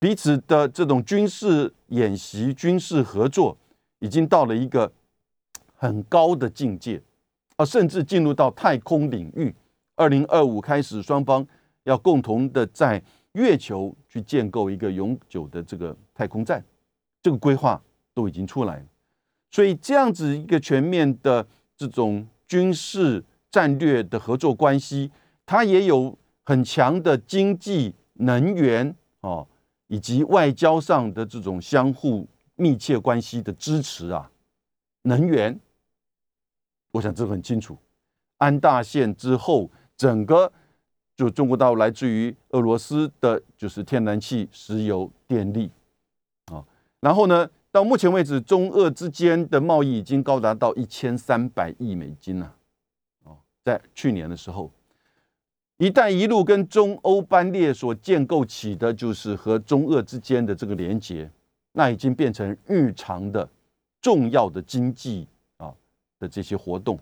[0.00, 3.56] 彼此的这种军事演习、军事合作，
[4.00, 4.90] 已经到了一个
[5.82, 7.02] 很高的境界，
[7.56, 9.52] 啊，甚至进入到太空领域。
[9.96, 11.44] 二零二五开始，双方
[11.82, 16.64] 要共同的在月球去建构一个永久的这个太空站，
[17.20, 17.82] 这个规划
[18.14, 18.84] 都已经出来了。
[19.50, 21.44] 所以，这样子一个全面的
[21.76, 25.10] 这种军事战略的合作关系，
[25.44, 29.48] 它也有很强的经济、能源哦。
[29.88, 34.30] 以及外交上的这种相互密切关系的支持啊，
[35.02, 35.60] 能源，
[36.92, 37.76] 我想这很清楚。
[38.38, 40.52] 安大线之后，整个
[41.16, 45.70] 就中国大陆来自于俄罗斯的，就是天然气、石油、电力
[46.46, 46.64] 啊。
[47.00, 52.56] 然后呢，到目前为止，中俄之间的贸易已经高达到一千三百亿美金了。
[53.24, 54.70] 哦，在去年的时候。
[55.78, 61.28] “一带一路”跟中欧班列所建构起的，就是和中俄之间的这个连接，
[61.72, 63.48] 那已经变成日常的
[64.00, 65.26] 重要的经济
[66.22, 66.96] 的这些活动，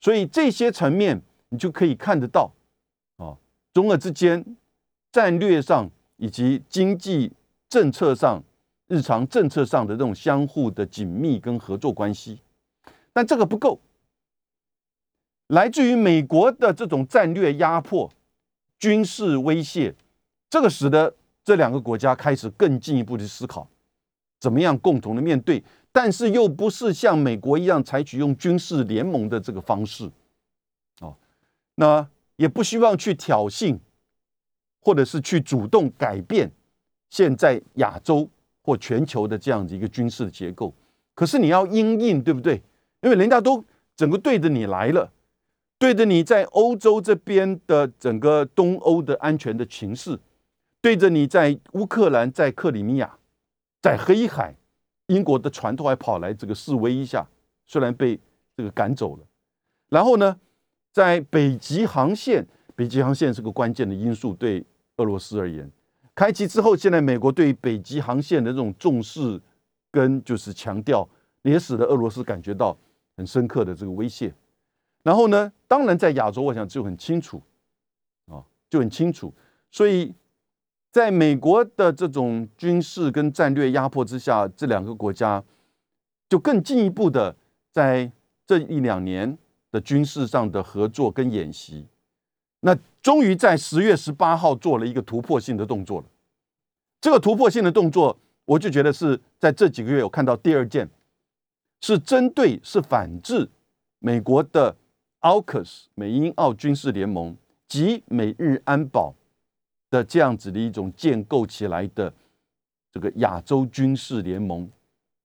[0.00, 2.52] 所以这些层面你就可以看得到
[3.16, 3.38] 啊，
[3.72, 4.44] 中俄之间
[5.12, 7.32] 战略上以及经济
[7.68, 8.42] 政策上、
[8.88, 12.40] 日常政策上的这种相互的紧密跟合作关系，
[13.12, 13.80] 但这个不够。
[15.46, 18.10] 来自于美国的这种战略压迫、
[18.80, 19.94] 军事威胁，
[20.48, 23.68] 这个使得这两个国家开始更进一步的思考，
[24.40, 30.10] 怎么样共同的面对，但是又不是像美国一样采取用军事联盟的这个方式，
[31.00, 31.16] 哦，
[31.74, 33.78] 那也不希望去挑衅
[34.80, 36.50] 或者是去主动改变
[37.08, 38.28] 现在亚洲
[38.62, 40.72] 或全球的这样子一个军事的结构。
[41.14, 42.62] 可是你要因应，对不对？
[43.02, 43.62] 因为人家都
[43.96, 45.10] 整个对着你来了，
[45.78, 50.18] 对着你在欧洲这边的整个东欧的安全的情势，
[50.80, 53.18] 对着你在乌克兰、在克里米亚、
[53.82, 54.54] 在黑海，
[55.10, 57.26] 英国的船都还跑来这个示威一下，
[57.66, 58.18] 虽然被
[58.56, 59.26] 这个赶走了。
[59.88, 60.38] 然后呢，
[60.92, 62.46] 在北极航线，
[62.76, 64.64] 北极航线是个关键的因素，对
[64.96, 65.68] 俄罗斯而言，
[66.14, 69.40] 开启之后，现在美国对北极航线的这种重视
[69.90, 71.08] 跟就是强调，
[71.42, 72.76] 也使得俄罗斯感觉到
[73.16, 74.32] 很深刻的这个威胁。
[75.02, 77.42] 然后呢，当然在亚洲，我想就很清楚，
[78.26, 79.34] 啊，就很清楚。
[79.72, 80.14] 所以，
[80.92, 85.42] 在美国的这种军事跟战略压迫之下，这两个国家
[86.28, 87.36] 就更进一步的
[87.72, 88.10] 在
[88.46, 89.38] 这一两年。
[89.72, 91.86] 的军事上的合作跟演习，
[92.62, 96.06] 那终于在十月十八号做了一个突破性的动作了。
[97.00, 100.90] 这个突破性的动作，我就觉得是在这几个月我看到第二件，
[101.82, 103.48] 是针对是反制
[104.00, 104.74] 美国的
[105.20, 107.36] AUKUS 美英澳军事联盟
[107.68, 109.14] 及美日安保
[109.90, 112.12] 的这样子的一种建构起来的
[112.90, 114.70] 这个亚洲军事联盟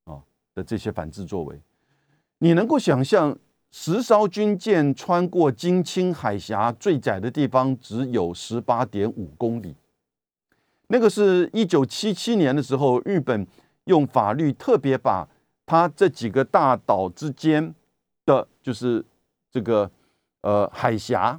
[0.04, 0.22] 啊
[0.54, 1.60] 的这些反制作为，
[2.40, 3.38] 你能够想象？
[3.78, 9.76] 十艘军舰穿过金青海峡，最窄的地方只有十八点五公里。
[10.88, 13.46] 那个是一九七七年的时候，日本
[13.84, 15.28] 用法律特别把
[15.66, 17.76] 它这几个大岛之间
[18.26, 19.04] 的，就是
[19.52, 19.92] 这个
[20.40, 21.38] 呃海峡，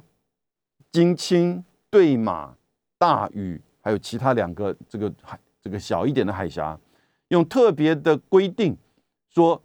[0.91, 2.55] 金青、对马、
[2.97, 6.79] 大屿，还有其他两个这个海这个小一点的海峡，
[7.29, 8.77] 用特别的规定
[9.29, 9.61] 说，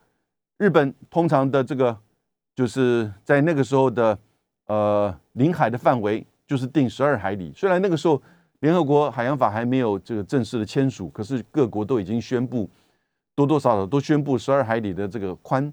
[0.58, 1.98] 日本通常的这个。
[2.54, 4.16] 就是在那个时候的
[4.66, 7.50] 呃领海的范围就是定十二海里。
[7.56, 8.22] 虽然那个时候
[8.60, 12.68] 联合国海洋法还没有这个正式的签署，可是各国都已经宣布
[13.34, 15.72] 多多少少都宣布十二海里的这个宽。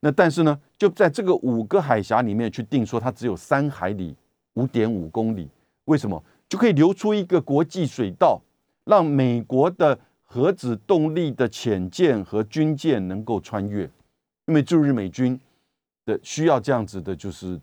[0.00, 4.16] 那但是呢，就在这个五个海峡里面去定说它只有三海里
[4.54, 5.50] 五点五公里。
[5.84, 6.24] 为什么？
[6.54, 8.40] 就可以留出一个国际水道，
[8.84, 13.90] 让美国的核子动力的潜舰和军舰能够穿越，
[14.46, 15.40] 因为驻日美军。
[16.06, 17.58] 的需要这样子的，就是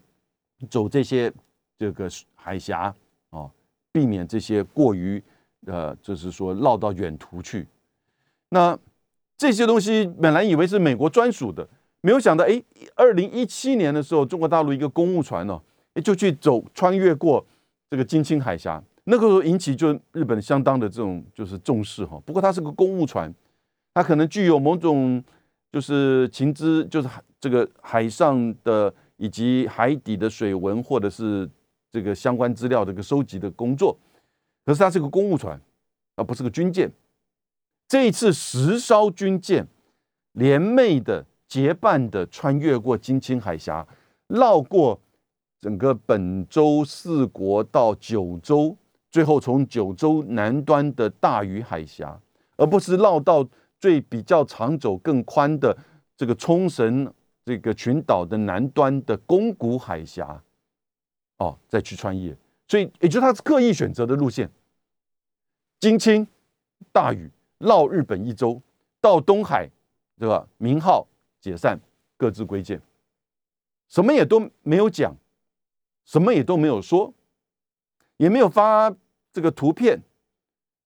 [0.68, 1.32] 走这些
[1.78, 2.94] 这个海峡
[3.30, 3.50] 啊，
[3.94, 5.24] 避免这些过于
[5.68, 7.68] 呃，就是说绕到远途去。
[8.50, 8.78] 那
[9.38, 11.66] 这些东西本来以为是美国专属的，
[12.02, 12.62] 没有想到，哎，
[12.96, 15.62] 二零一七年的时候，中国大陆一个公务船呢，
[16.04, 17.46] 就去走穿越过
[17.92, 22.20] 这个金青海峡，那个时候引起就日本相当的这种就是重视哈。
[22.26, 23.32] 不过它是个公务船，
[23.94, 25.24] 它可能具有某种
[25.72, 27.08] 就是情资，就是。
[27.42, 31.50] 这个海上的以及海底的水文，或者是
[31.92, 33.98] 这个相关资料的一个收集的工作，
[34.64, 35.60] 可是它是个公务船，
[36.16, 36.92] 而不是个军舰。
[37.88, 39.68] 这一次十艘军舰
[40.34, 43.88] 联袂的结伴的穿越过金青海峡，
[44.28, 45.02] 绕过
[45.62, 48.76] 整个本州四国到九州，
[49.10, 52.20] 最后从九州南端的大隅海峡，
[52.58, 53.48] 而不是绕到
[53.80, 55.78] 最比较长走更宽的
[56.18, 57.14] 这个冲绳。
[57.44, 60.44] 这个群岛的南端的宫古海峡，
[61.38, 64.48] 哦，再去穿越，所以也就是他刻意选择的路线。
[65.80, 66.26] 金青、
[66.92, 68.62] 大屿绕日本一周，
[69.02, 69.68] 到东海，
[70.20, 70.48] 对吧？
[70.60, 71.08] 明号
[71.42, 71.80] 解散，
[72.16, 72.80] 各自归建，
[73.90, 75.12] 什么也都没有讲，
[76.12, 77.14] 什么也都没有说，
[78.18, 78.94] 也没有发
[79.32, 80.04] 这个图片。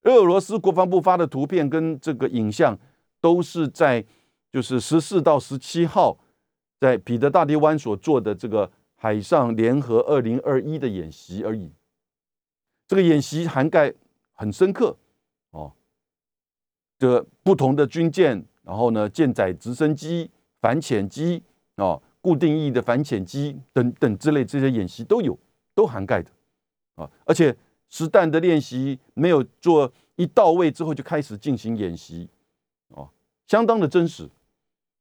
[0.03, 2.77] 俄罗斯国防部发的图片跟这个影像，
[3.19, 4.05] 都是在
[4.51, 6.19] 就是十四到十七号。
[6.79, 11.71] 在彼得大帝湾所做的这个海上联合二零二一的演习而已，
[12.85, 13.91] 这个演习涵盖
[14.33, 14.95] 很深刻
[15.51, 15.73] 哦，
[16.99, 20.29] 这不同的军舰，然后呢舰载直升机、
[20.61, 21.41] 反潜机
[21.77, 25.37] 啊、固定翼的反潜机等等之类这些演习都有，
[25.75, 26.31] 都涵盖的
[26.95, 27.56] 啊，而且
[27.87, 32.27] 实弹的练习没有做一到位之后就开始进行演习
[32.87, 33.08] 哦，
[33.45, 34.27] 相当的真实。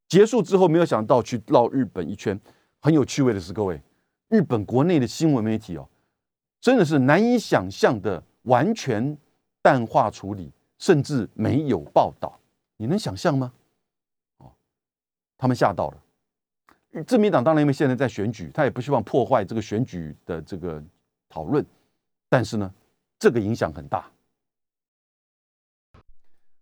[0.06, 2.38] 结束之后，没有想到去绕日本一圈。
[2.82, 3.80] 很有趣味的是，各位，
[4.28, 5.88] 日本国内的新闻媒体哦，
[6.60, 9.16] 真的是难以想象的完全
[9.62, 12.38] 淡化处理，甚至没有报道。
[12.76, 13.50] 你能想象吗？
[14.36, 14.52] 哦，
[15.38, 16.03] 他们吓到了。
[17.06, 20.82] 自民党当然因为现在在选举，他也不希望破坏这个选举的这个
[21.28, 21.64] 讨论，
[22.28, 22.72] 但是呢，
[23.18, 24.10] 这个影响很大。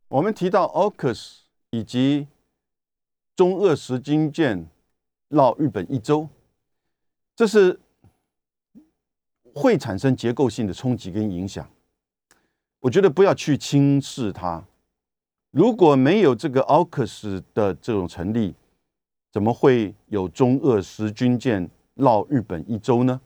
[0.09, 1.39] 我们提到 AUKUS
[1.70, 2.26] 以及。
[3.35, 4.68] 中俄十军舰
[5.28, 6.28] 绕日本一周，
[7.35, 7.80] 这是
[9.55, 11.66] 会产生结构性的冲击跟影响。
[12.78, 14.62] 我觉得不要去轻视它。
[15.51, 18.55] 如果没有这个奥克斯的这种成立，
[19.33, 23.20] 怎么会有中俄十军舰绕日本一周呢？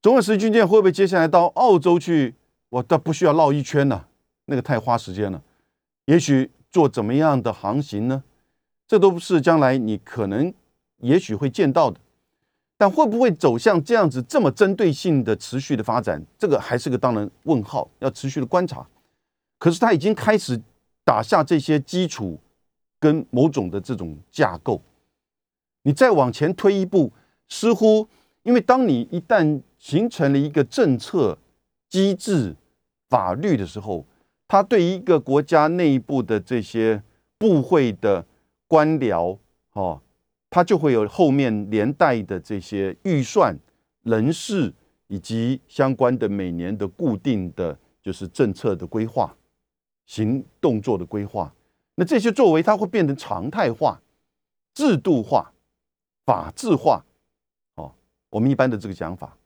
[0.00, 2.36] 中俄十军舰会不会接下来到澳洲去？
[2.68, 4.06] 我倒不需要绕一圈呢，
[4.44, 5.42] 那个太花时间了。
[6.04, 8.22] 也许做怎么样的航行呢？
[8.86, 10.54] 这都不是将来你可能
[10.98, 11.98] 也许会见到的。
[12.78, 16.24] 但会不会走向这样子这么针对性的持续的发展？
[16.38, 18.86] 这个还是个当然问号，要持续的观察。
[19.58, 20.58] 可是他已经开始
[21.04, 22.38] 打下这些基础
[22.98, 24.80] 跟某种的这种架构。
[25.82, 27.12] 你再往前推一步，
[27.48, 28.08] 似乎
[28.42, 31.38] 因为当你一旦形成了一个政策
[31.88, 32.54] 机制、
[33.08, 34.06] 法律的时候，
[34.46, 37.02] 它对一个国家内部的这些
[37.38, 38.26] 部会的
[38.66, 39.38] 官僚，
[39.72, 40.00] 哦，
[40.50, 43.58] 它就会有后面连带的这些预算、
[44.02, 44.72] 人事
[45.08, 49.34] 以及相关的每年的固定的就是政策的规划、
[50.06, 51.54] 行动作的规划。
[51.94, 54.00] 那这些作为，它会变成常态化、
[54.74, 55.52] 制度化。
[56.30, 57.04] 法治化，
[57.74, 57.92] 哦，
[58.28, 59.36] 我们一般的这个讲法，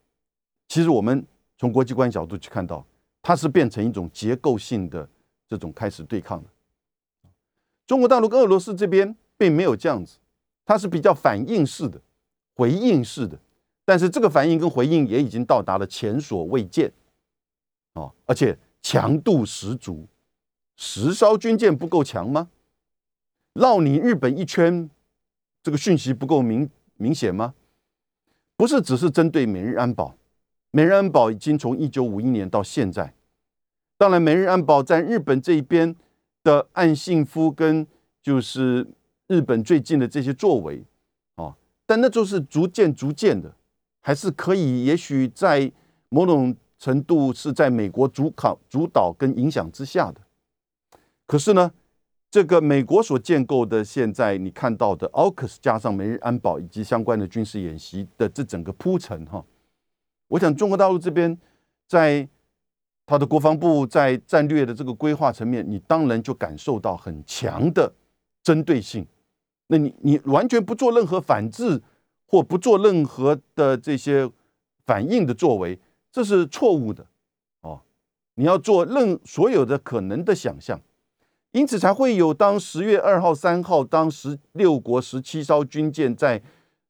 [0.68, 1.24] 其实我们
[1.56, 2.84] 从国际关系角度去看到，
[3.22, 5.08] 它是变成一种结构性的
[5.48, 6.50] 这种开始对抗的。
[7.86, 10.18] 中国大陆跟俄罗斯这边并没有这样子，
[10.66, 11.98] 它是比较反应式的、
[12.54, 13.38] 回应式的，
[13.86, 16.92] 但是这个反应跟回应也已经到达了前所未见，
[17.94, 20.06] 哦，而且强度十足，
[20.76, 22.50] 十艘军舰不够强吗？
[23.54, 24.90] 绕你日本一圈。
[25.64, 27.54] 这个讯息不够明明显吗？
[28.54, 30.14] 不是只是针对美日安保，
[30.70, 33.14] 美日安保已经从一九五一年到现在，
[33.96, 35.96] 当然美日安保在日本这一边
[36.42, 37.86] 的岸信夫跟
[38.22, 38.86] 就是
[39.26, 40.84] 日本最近的这些作为
[41.36, 41.56] 啊，
[41.86, 43.56] 但那就是逐渐逐渐的，
[44.02, 45.72] 还是可以，也许在
[46.10, 50.20] 某种程度是在美国主考主导跟影响之下的，
[51.26, 51.72] 可是呢？
[52.34, 59.44] 这个美国所建构的，现在你看到的 AUKUS 加上美日安保以及相关的军事演习的这整个铺陈，哈，
[60.26, 61.38] 我想中国大陆这边
[61.86, 62.28] 在
[63.06, 67.94] 他的国防部在战略的这个规划层面，你当然就感受到很强的
[68.42, 69.06] 针对性。
[69.68, 71.80] 那你你完全不做任何反制
[72.26, 74.28] 或不做任何的这些
[74.84, 75.78] 反应的作为，
[76.10, 77.06] 这是错误的
[77.60, 77.82] 哦。
[78.34, 80.80] 你要做任所有的可能的想象。
[81.54, 86.42] 因此才会有当十月二号、三号，当十六国十七艘军舰在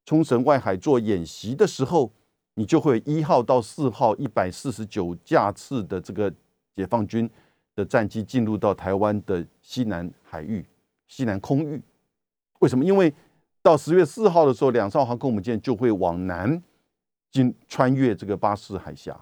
[0.06, 2.10] 冲绳外海做演习的时候，
[2.54, 6.32] 你就会一号到四号一百四十九架次的这个
[6.74, 7.28] 解放军
[7.76, 10.64] 的战机进入到台湾的西南海域、
[11.06, 11.82] 西南空域。
[12.60, 12.82] 为什么？
[12.82, 13.12] 因为
[13.60, 16.62] 到十月四号的时候，两艘航空母舰就会往南
[17.30, 19.14] 经穿越这个巴士海峡。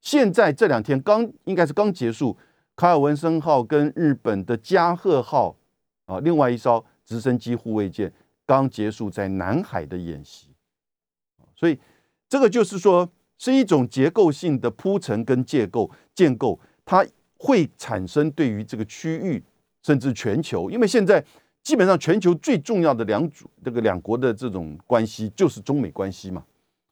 [0.00, 2.34] 现在这两天刚应该是刚结束。
[2.74, 5.56] 卡尔文森号跟日本的加贺号
[6.06, 8.12] 啊，另外一艘直升机护卫舰
[8.46, 10.48] 刚结束在南海的演习，
[11.54, 11.78] 所以
[12.28, 13.08] 这个就是说
[13.38, 17.06] 是一种结构性的铺陈跟建构建构，它
[17.36, 19.42] 会产生对于这个区域
[19.82, 21.24] 甚至全球，因为现在
[21.62, 26.44] 基本上全球最重要的两组这个两国的这种关系就是中美关系嘛，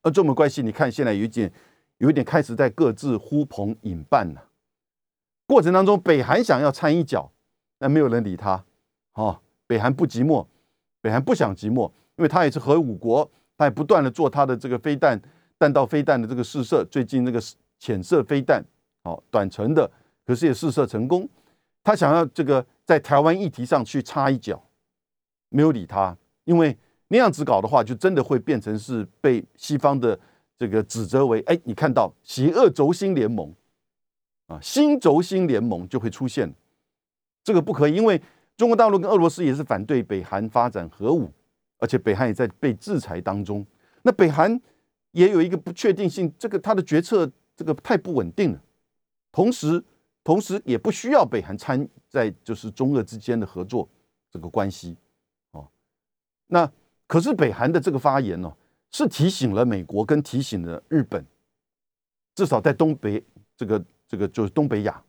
[0.03, 1.51] 而中美关系你看现在有一点
[1.99, 4.50] 有一点开始在各自呼朋引伴了。
[5.51, 7.29] 过程当中，北韩想要掺一脚，
[7.77, 8.65] 但没有人理他。
[9.15, 9.37] 哦，
[9.67, 10.47] 北韩不寂寞，
[11.01, 13.29] 北韩不想寂寞，因为他也是核武国，
[13.59, 15.21] 他也不断的做他的这个飞弹、
[15.59, 16.87] 弹道飞弹的这个试射。
[16.89, 17.43] 最近那个
[17.81, 18.65] 浅射飞弹，
[19.03, 19.91] 哦，短程的，
[20.25, 21.29] 可是也试射成功。
[21.83, 24.63] 他想要这个在台湾议题上去插一脚，
[25.49, 26.79] 没有理他，因为
[27.09, 30.17] 那样子搞的话，就真的会变成是被西方的
[30.57, 33.53] 这个指责为，哎，你看到邪恶轴心联盟。
[34.51, 36.53] 啊，新轴心联盟就会出现，
[37.45, 38.21] 这个不可以，因为
[38.57, 41.31] 中国大陆跟俄罗斯也是反对北韩发展核武，
[41.79, 43.65] 而且北韩也在被制裁当中。
[44.03, 44.61] 那北韩
[45.13, 48.61] 也有一个不确定性，这个他的决策这个太不稳定了。
[49.31, 49.81] 同时，
[50.25, 53.89] 同时也不需要北韩参在就是中俄之间的合作
[54.33, 54.97] 这个关系。
[55.53, 55.69] 哦，
[56.49, 56.69] 那
[57.07, 58.53] 可是北韩的这个发言呢，
[58.91, 61.25] 是提醒了美国跟提醒了日本，
[62.35, 63.25] 至少在东北
[63.57, 63.81] 这个。
[64.11, 65.01] 这个就是东北亚，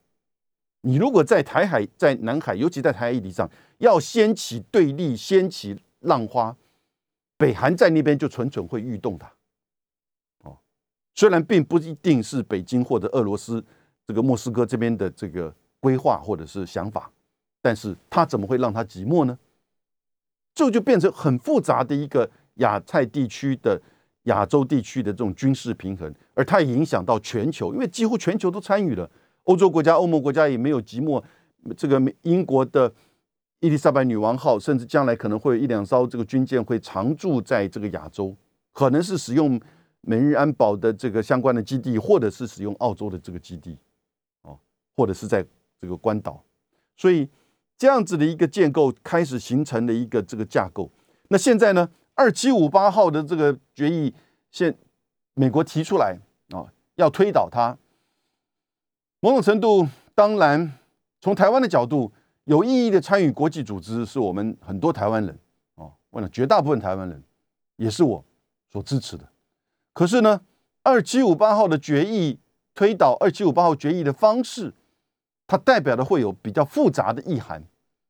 [0.82, 3.50] 你如果在台海、在南海，尤其在台海议题上，
[3.80, 6.56] 要掀起对立、掀起浪花，
[7.36, 9.26] 北韩在那边就蠢蠢会欲动的。
[10.44, 10.56] 哦，
[11.16, 13.66] 虽然并不一定是北京或者俄罗斯
[14.06, 17.12] 这个莫斯科这边的这个规划或者是想法，
[17.60, 19.36] 但是他怎么会让他寂寞呢？
[20.54, 23.82] 这就变成很复杂的一个亚太地区的。
[24.24, 29.10] 亚洲地区的这种军事平衡，而它也影响到全球，因为几乎全球都参与了。
[29.44, 31.24] 欧洲国家、欧盟国家也没有寂寞。
[31.76, 32.92] 这个英国的
[33.60, 38.36] 伊丽莎白女王号，甚至将来可能会有一两艘这个军舰会常驻在这个亚洲，
[38.72, 39.60] 可能是使用
[40.02, 43.78] 美日安保的这个相关的基地，或者是使用澳洲的这个基地，
[44.42, 44.58] 哦，
[44.96, 45.46] 或者是在
[45.80, 46.44] 这个关岛。
[46.96, 47.28] 所以
[47.78, 50.92] 这样子的一个建构开始形成了一个这个架构。
[51.30, 54.14] 那现在呢，二七五八号的这个决议，
[54.50, 54.78] 现
[55.34, 57.78] 美国提出来啊，要推倒它。
[59.20, 60.78] 某种程度，当然，
[61.20, 62.12] 从台湾的角度，
[62.46, 65.38] 有意义的参与国际组织，是我们很多台湾人
[65.76, 67.24] 哦，问了绝大部分台湾人，
[67.76, 68.24] 也是我
[68.70, 69.28] 所支持的。
[69.94, 70.42] 可是呢，
[70.84, 72.40] 二七五八号的决议
[72.74, 74.74] 推倒二七五八号决议的方式，
[75.46, 77.64] 它代表的会有比较复杂的意涵，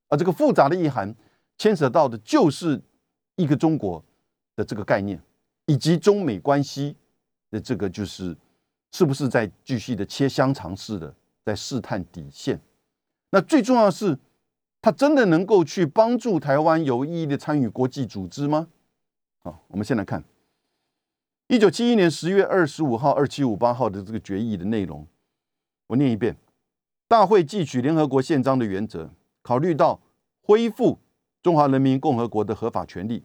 [0.08, 1.14] 而这个复杂的意涵
[1.58, 2.82] 牵扯到的就是
[3.42, 4.04] 一个中国
[4.56, 5.20] 的这个概念，
[5.66, 6.96] 以及中美关系
[7.50, 8.38] 的这个就是。
[8.94, 11.16] 是不是在继续的切香肠似的
[11.46, 12.60] 在试探底线？
[13.30, 14.20] 那最重要的是，
[14.82, 18.68] 他真的能够去帮助台湾有意义的参与国际组织吗？
[19.40, 20.22] 好，我们先来看
[21.48, 25.08] 一九七一年十月二十五号二七五八号的这个决议的内容。
[25.88, 26.36] 我念一遍：
[27.08, 29.10] 大会汲取联合国宪章的原则，
[29.42, 30.02] 考虑到
[30.42, 31.00] 恢复
[31.42, 33.24] 中华人民共和国的合法权利，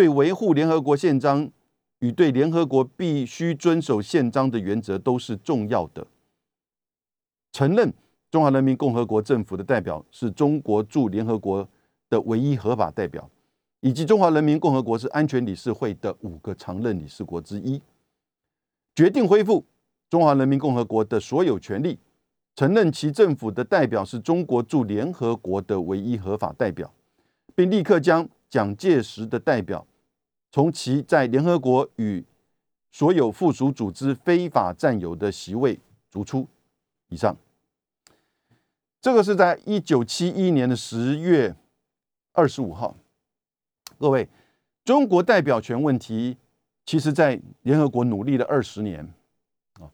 [0.00, 1.52] 对维护联合国宪章。
[1.98, 6.06] 与对联合国必须遵守宪章的原则都是重要的。
[7.52, 7.92] 承认
[8.30, 11.68] 中华人民共和国政府的代表是中国驻联合国
[12.08, 13.28] 的唯一合法代表，
[13.80, 17.82] 以及中华人民共和国是安全理事会的五个常任理事国之一。
[18.94, 19.66] 决定恢复
[20.08, 21.98] 中华人民共和国的所有权利，
[22.56, 26.90] 承认其政府的代表是中国驻联合国的唯一合法代表，
[27.54, 29.86] 并立刻将蒋介石的代表。
[30.52, 32.24] 从其在联合国与
[32.90, 35.78] 所有附属组织非法占有的席位
[36.10, 36.46] 逐出。
[37.08, 37.36] 以上，
[39.00, 41.54] 这个是在一九七一年的十月
[42.32, 42.96] 二十五号。
[43.98, 44.28] 各位，
[44.84, 46.36] 中国代表权问题，
[46.84, 49.12] 其实在联合国努力了二十年
[49.74, 49.90] 啊，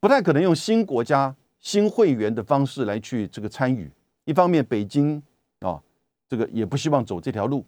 [0.00, 3.90] 不太可能用新国家、新会员的方式来去这个参与。
[4.24, 5.22] 一方面，北京
[5.60, 5.80] 啊，
[6.28, 7.64] 这个也不希望走这条路。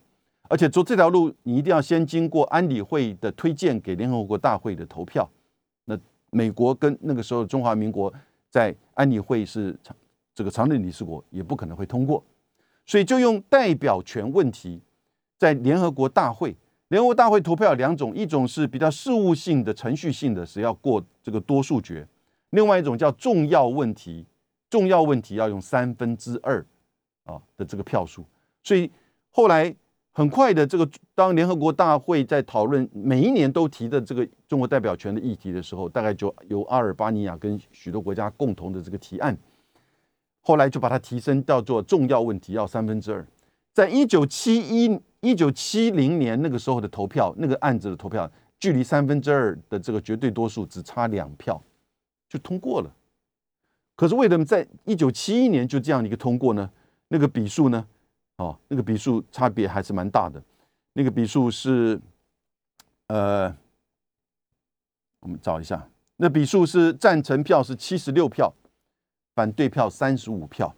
[0.49, 5.29] 而且走这条路，你一定要先经过安理会的推荐给联合国大会的投票。
[5.87, 5.99] 那
[6.31, 8.13] 美国跟那个时候中华民国
[8.51, 9.97] 在安理会是常
[10.35, 12.23] 这个常任理事国，也不可能会通过。
[12.85, 14.83] 所以就用代表权问题，
[15.39, 16.55] 在联合国大会，
[16.89, 22.05] 联合国大会投票两种，一种是比较事务性的、程序性的，是要过这个多数决；
[22.51, 24.27] 另外一种叫重要问题，
[24.69, 26.63] 重要问题要用三分之二
[27.25, 28.27] 啊的这个票数。
[28.63, 28.91] 所以
[29.31, 29.75] 后来。
[30.15, 39.35] 很快的，这个当联合国大会在讨论每一年都提的这个中国代表权的议题的时候，大概就由阿尔巴尼亚跟许多国家共同的这个提案，
[40.43, 43.27] 后来就把它提升叫做重要问题，要三分之二。
[43.73, 51.63] 在一九七一、一九七零年那个时候的投票，那个案子的投票，距离三分之二的这个绝对多数只差两票
[52.29, 52.95] 就通过了。
[53.97, 56.71] 可是为什么在一九七一年就这样一个通过呢？
[57.09, 57.87] 那个笔数呢？
[58.43, 60.43] 哦，那个笔数差别还是蛮大的。
[60.95, 62.01] 那个笔数是，
[63.07, 63.57] 呃，
[65.21, 68.53] 我们找一下，那笔数是赞成票是七十六票，
[69.37, 70.75] 反对票三十五票。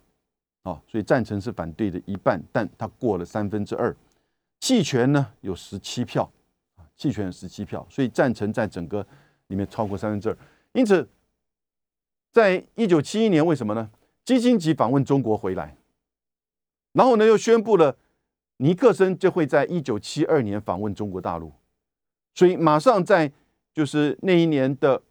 [0.64, 3.94] 哦，所以赞成是反对的一半，但它过了三分之二。
[4.60, 6.30] 弃权呢有十七票，
[6.96, 9.06] 弃权十七票，所以赞成在整个
[9.46, 10.36] 里面超过三分之二。
[10.72, 11.08] 因此，
[12.30, 13.90] 在一九七一年，为什么呢？
[14.24, 15.76] 基辛格访问中国回来。
[16.94, 17.96] 然后呢，又宣布了
[18.58, 21.52] 尼克森就会在一九七二年访问中国大陆，
[22.34, 23.30] 所以马上在
[23.74, 25.02] 就是那一年的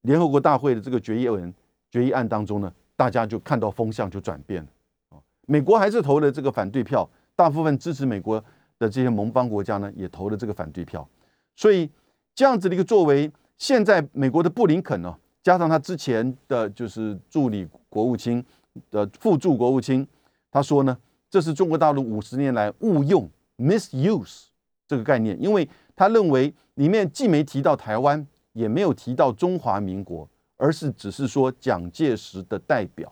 [0.00, 1.52] 联合国大会的这个决议文
[1.90, 5.20] 决议案当中呢，大家就看到风向就转变了。
[5.46, 7.06] 美国还是投了这个反对票，
[7.36, 8.42] 大部分支持美国
[8.78, 11.06] 的这些盟邦国家呢，也投了这个反对票。
[11.54, 11.90] 所以
[12.34, 18.42] 这样子的一个作为，现在美国的布林肯呢，加上他之前的就是助理国务卿
[18.90, 20.08] 的副助国务卿。
[20.52, 20.96] 他说呢，
[21.28, 24.44] 这是中国大陆五十年来误用 misuse
[24.86, 30.28] 这个概念，因为他认为里面既没提到台湾，也没有提到中华民国，
[30.58, 33.10] 而是只是说蒋介石的代表，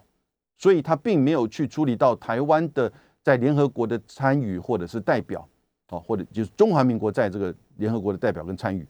[0.58, 5.48] 所以他并没有去处理到台湾的在联合国的参与或者是代表，
[5.88, 8.86] 哦，或者就是中华民国在这个联合国的代表跟参与。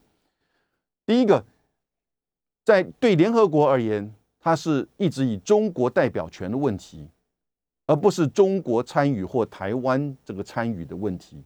[1.06, 1.44] 第一个，
[2.64, 7.08] 在对联合国而言，它是一直以中国代表权的问题。
[7.90, 11.42] 而不是中国参与或台湾这个参与的问题。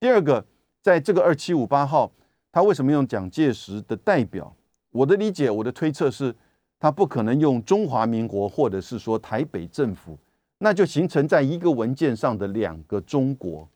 [0.00, 0.44] 第二个，
[0.82, 2.10] 在这个二七五八号，
[2.50, 4.52] 他为什么用蒋介石的代表？
[4.90, 6.34] 我的理解，我的推测是，
[6.80, 10.18] 他不可能用中华民国或者是说台北政府，
[10.58, 13.68] 那就形成在一个文件上的两个中国，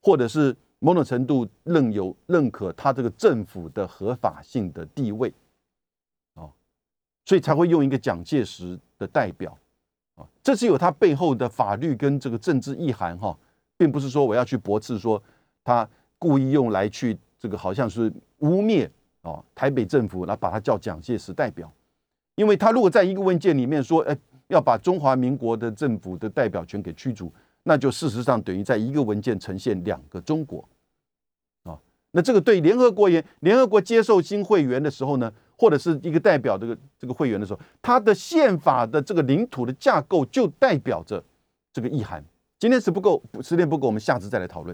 [0.00, 5.34] 或者是某种程度认有认可他这个政府的合法性的地位，
[6.34, 6.52] 哦，
[7.24, 9.58] 所以才会用一个蒋介石的代表，
[10.14, 13.36] 啊，这是有他背后的法律跟这个政治意涵哈，
[13.76, 15.22] 并不是说我要去驳斥说
[15.62, 15.88] 他
[16.18, 18.88] 故意用来去这个好像是污蔑
[19.22, 21.72] 哦台北政府，来把他叫蒋介石代表。
[22.36, 24.16] 因为他如果在一个文件里面说，哎，
[24.48, 30.68] 要把中华民国的政府的代表权给驱逐，那就事实上等于在一个文件呈现两个中国，
[31.62, 31.78] 啊，
[32.10, 41.22] 那这个对联合国也，联合国接受新会员的时候呢，或者是一个代表这个这个会员的时候，他的宪法的这个领土的架构就代表着
[41.72, 42.24] 这个意涵。
[42.60, 44.72] 今天是不够，时间不够，我们下次再来讨论。